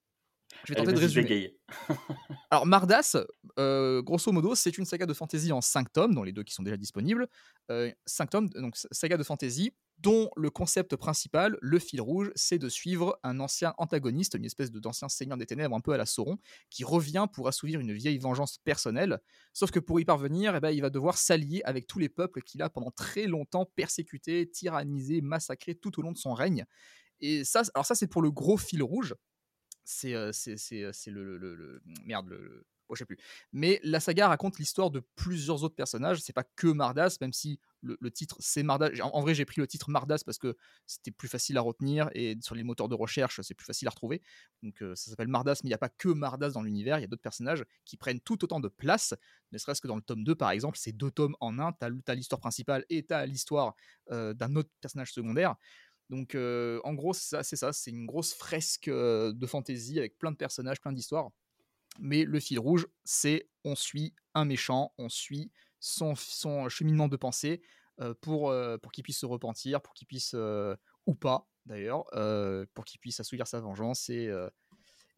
[0.64, 1.56] Je vais tenter de résumer.
[2.50, 3.16] Alors, Mardas,
[3.58, 6.54] euh, grosso modo, c'est une saga de fantasy en 5 tomes, dont les deux qui
[6.54, 7.28] sont déjà disponibles.
[7.68, 12.58] 5 euh, tomes, donc saga de fantasy dont le concept principal, le fil rouge, c'est
[12.58, 16.06] de suivre un ancien antagoniste, une espèce d'ancien seigneur des ténèbres un peu à la
[16.06, 16.38] Sauron,
[16.70, 19.20] qui revient pour assouvir une vieille vengeance personnelle,
[19.52, 22.42] sauf que pour y parvenir, eh ben, il va devoir s'allier avec tous les peuples
[22.42, 26.64] qu'il a pendant très longtemps persécutés, tyrannisés, massacrés tout au long de son règne.
[27.20, 29.14] Et ça, alors ça c'est pour le gros fil rouge,
[29.90, 33.18] c'est le, le, le, merde le, je sais plus.
[33.52, 36.20] Mais la saga raconte l'histoire de plusieurs autres personnages.
[36.20, 38.90] C'est pas que Mardas, même si le, titre c'est Mardas.
[39.02, 42.36] En, vrai, j'ai pris le titre Mardas parce que c'était plus facile à retenir et
[42.42, 44.20] sur les moteurs de recherche, c'est plus facile à retrouver.
[44.62, 46.98] Donc ça s'appelle Mardas, mais il n'y a pas que Mardas dans l'univers.
[46.98, 49.14] Il y a d'autres personnages qui prennent tout autant de place,
[49.52, 50.78] ne serait-ce que dans le tome 2 par exemple.
[50.78, 51.72] C'est deux tomes en un.
[51.72, 53.74] Tu as, l'histoire principale et tu as l'histoire
[54.08, 55.56] d'un autre personnage secondaire.
[56.10, 60.80] Donc en gros, c'est ça, c'est une grosse fresque de fantasy avec plein de personnages,
[60.80, 61.30] plein d'histoires
[61.98, 65.50] mais le fil rouge, c'est on suit un méchant, on suit
[65.80, 66.14] son,
[66.68, 67.62] cheminement de pensée
[68.20, 70.34] pour, pour qu'il puisse se repentir, pour qu'il puisse,
[71.06, 72.04] ou pas d'ailleurs,
[72.74, 74.08] pour qu'il puisse assouvir sa vengeance.
[74.08, 74.30] Et,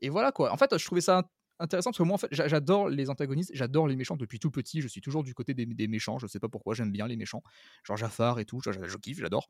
[0.01, 0.53] et voilà quoi.
[0.53, 1.28] En fait, je trouvais ça
[1.62, 4.80] intéressant parce que moi, en fait, j'adore les antagonistes, j'adore les méchants depuis tout petit.
[4.80, 6.18] Je suis toujours du côté des, des méchants.
[6.18, 7.42] Je sais pas pourquoi, j'aime bien les méchants,
[7.84, 8.60] genre Jafar et tout.
[8.64, 9.48] Je, je, kiffe, j'adore.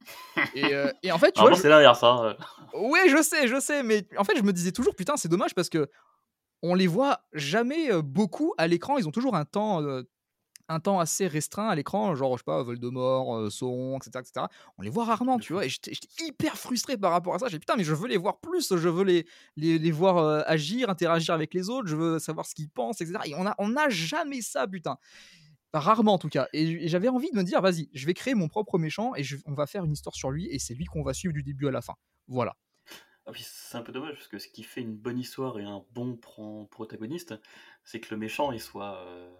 [0.54, 0.64] Et,
[1.02, 2.36] et, en fait, tu vois, c'est derrière ça.
[2.74, 5.54] Oui, je sais, je sais, mais en fait, je me disais toujours, putain, c'est dommage
[5.54, 5.88] parce que
[6.62, 8.96] on les voit jamais beaucoup à l'écran.
[8.98, 9.82] Ils ont toujours un temps,
[10.72, 14.46] un temps assez restreint à l'écran, genre, je sais pas, Voldemort, Sauron, etc., etc.
[14.78, 15.64] On les voit rarement, tu vois.
[15.66, 17.48] Et j'étais hyper frustré par rapport à ça.
[17.48, 21.34] J'ai putain, mais je veux les voir plus, je veux les, les, voir agir, interagir
[21.34, 23.18] avec les autres, je veux savoir ce qu'ils pensent, etc.
[23.26, 24.96] Et on n'a on a jamais ça, putain.
[25.72, 26.48] rarement en tout cas.
[26.52, 29.54] Et, j'avais envie de me dire, vas-y, je vais créer mon propre méchant et on
[29.54, 31.70] va faire une histoire sur lui et c'est lui qu'on va suivre du début à
[31.70, 31.94] la fin.
[32.28, 32.56] Voilà.
[33.24, 35.84] Ah c'est un peu dommage parce que ce qui fait une bonne histoire et un
[35.92, 37.34] bon protagoniste,
[37.84, 38.96] c'est que le méchant il soit.
[39.06, 39.30] Euh,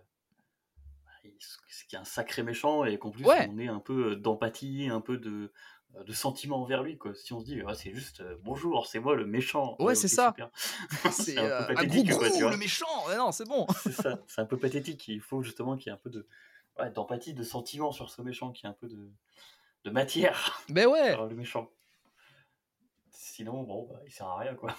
[1.22, 4.88] qu'il y a un sacré méchant et qu'en plus on ait un peu euh, d'empathie,
[4.90, 5.52] un peu de,
[5.96, 7.14] euh, de sentiment envers lui, quoi.
[7.14, 9.76] Si on se dit, ah, c'est juste euh, bonjour, c'est moi le méchant.
[9.78, 10.34] Ouais, c'est ça.
[11.10, 12.50] C'est un peu euh, un gros pathétique, quoi, tu gros, vois.
[12.52, 13.08] le méchant.
[13.16, 13.66] Non, c'est bon.
[13.82, 15.06] C'est ça, c'est un peu pathétique.
[15.08, 16.26] Il faut justement qu'il y ait un peu de
[16.78, 19.10] ouais, d'empathie, de sentiment sur ce méchant, qu'il y ait un peu de,
[19.84, 21.12] de matière Mais ouais.
[21.12, 21.70] sur le méchant.
[23.10, 24.74] Sinon, bon, bah, il sert à rien, quoi.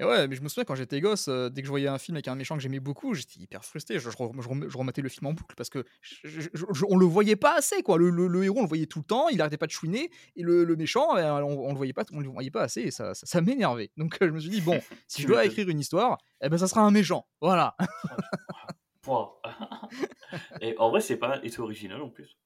[0.00, 1.98] Et ouais, mais je me souviens quand j'étais gosse, euh, dès que je voyais un
[1.98, 3.98] film avec un méchant que j'aimais beaucoup, j'étais hyper frustré.
[3.98, 5.84] Je, je, re- je rem- je remettais le film en boucle parce que
[6.24, 7.98] je- on le voyait pas assez, quoi.
[7.98, 10.10] Le, le- le héros, on le voyait tout le temps, il arrêtait pas de chouiner,
[10.36, 12.80] et le, le méchant, euh, on, on le voyait pas, on le voyait pas assez,
[12.80, 13.90] et ça, ça, ça m'énervait.
[13.98, 16.56] Donc euh, je me suis dit bon, si je dois écrire une histoire, eh ben
[16.58, 17.26] ça sera un méchant.
[17.40, 17.76] Voilà.
[20.60, 22.36] Et en vrai, c'est pas et c'est original en plus.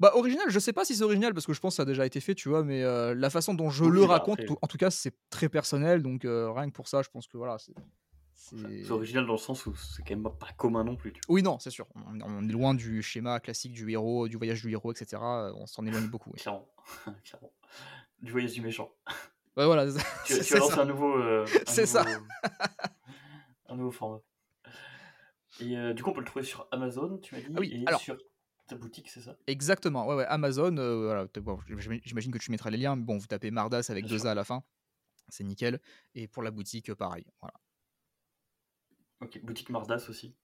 [0.00, 1.86] Bah original, je sais pas si c'est original parce que je pense que ça a
[1.86, 4.40] déjà été fait, tu vois, mais euh, la façon dont je Oui, le bah, raconte,
[4.40, 7.26] après- en tout cas, c'est très personnel, donc euh, rien que pour ça, je pense
[7.26, 7.74] que voilà, c'est.
[8.90, 11.12] original dans le sens où c'est quand même pas commun non plus.
[11.12, 11.86] Tu Oui, non, c'est sûr.
[11.96, 15.20] On, on est loin du schéma classique du héros, du voyage du héros, etc.
[15.56, 16.30] On s'en éloigne beaucoup.
[16.32, 16.38] oui.
[16.40, 16.68] Clairement.
[17.24, 17.52] Clairement.
[18.22, 18.90] Du voyage du méchant.
[19.56, 19.86] Ouais, voilà,
[20.24, 20.82] Tu, tu as lancé ça.
[20.82, 21.16] un nouveau.
[21.18, 22.04] euh, C'est ça.
[23.68, 24.20] un nouveau format.
[25.58, 27.72] Et euh, du coup, on peut le trouver sur Amazon, tu m'as dit, Ah oui,
[27.82, 28.16] et alors- sur
[28.68, 29.36] ta boutique, c'est ça?
[29.46, 30.26] Exactement, ouais, ouais.
[30.26, 31.58] Amazon, euh, voilà, bon,
[32.04, 34.28] j'imagine que tu mettras les liens, mais bon, vous tapez Mardas avec Bien deux sûr.
[34.28, 34.62] A à la fin,
[35.28, 35.80] c'est nickel.
[36.14, 37.24] Et pour la boutique, euh, pareil.
[37.40, 37.54] Voilà.
[39.20, 40.36] Ok, boutique Mardas aussi?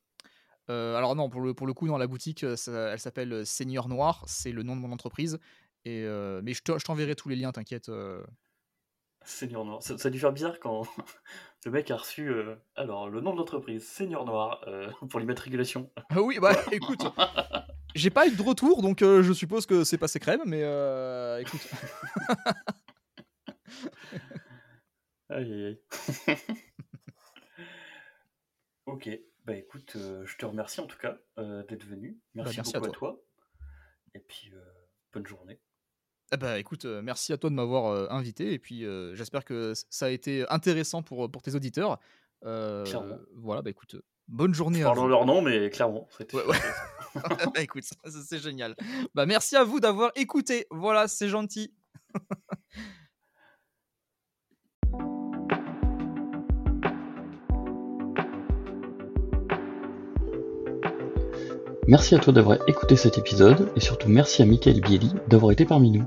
[0.70, 3.88] Euh, alors non, pour le, pour le coup, dans la boutique, ça- elle s'appelle Seigneur
[3.88, 5.38] Noir, c'est le nom de mon entreprise.
[5.84, 7.90] Et, euh, mais je te- je t'enverrai tous les liens, t'inquiète.
[9.26, 9.82] Seigneur Noir.
[9.82, 10.82] Ça, ça a dû faire bizarre quand
[11.64, 14.64] le mec a reçu euh, alors le nom de l'entreprise, Seigneur Noir,
[15.10, 15.90] pour l'immatriculation.
[16.10, 17.04] Ah oui, bah écoute,
[17.94, 21.38] j'ai pas eu de retour, donc euh, je suppose que c'est passé crème, mais euh,
[21.40, 21.60] écoute.
[25.30, 25.64] Aïe aïe
[26.28, 26.36] aïe.
[28.86, 29.08] ok,
[29.46, 32.20] bah écoute, euh, je te remercie en tout cas d'être venu.
[32.34, 33.08] Merci, Bah, merci à beaucoup à toi.
[33.12, 33.24] toi.
[34.14, 34.52] Et puis,
[35.12, 35.60] bonne journée.
[36.30, 38.84] Ah bah écoute, merci à toi de m'avoir invité et puis
[39.14, 41.98] j'espère que ça a été intéressant pour, pour tes auditeurs.
[42.42, 43.18] Clairement.
[43.34, 43.96] voilà, bah écoute,
[44.28, 45.08] bonne journée vous.
[45.08, 46.56] leur nom, mais clairement, c'était Ouais, ouais.
[47.54, 48.74] bah écoute, c'est génial.
[49.14, 50.66] Bah merci à vous d'avoir écouté.
[50.70, 51.72] Voilà, c'est gentil.
[61.86, 65.66] Merci à toi d'avoir écouté cet épisode et surtout merci à Michael Bieli d'avoir été
[65.66, 66.06] parmi nous.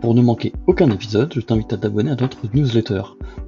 [0.00, 3.02] Pour ne manquer aucun épisode, je t'invite à t'abonner à notre newsletter.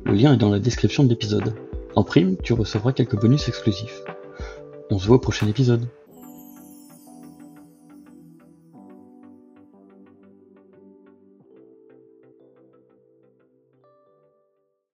[0.05, 1.53] Le lien est dans la description de l'épisode.
[1.97, 4.03] En prime, tu recevras quelques bonus exclusifs.
[4.91, 5.89] On se voit au prochain épisode.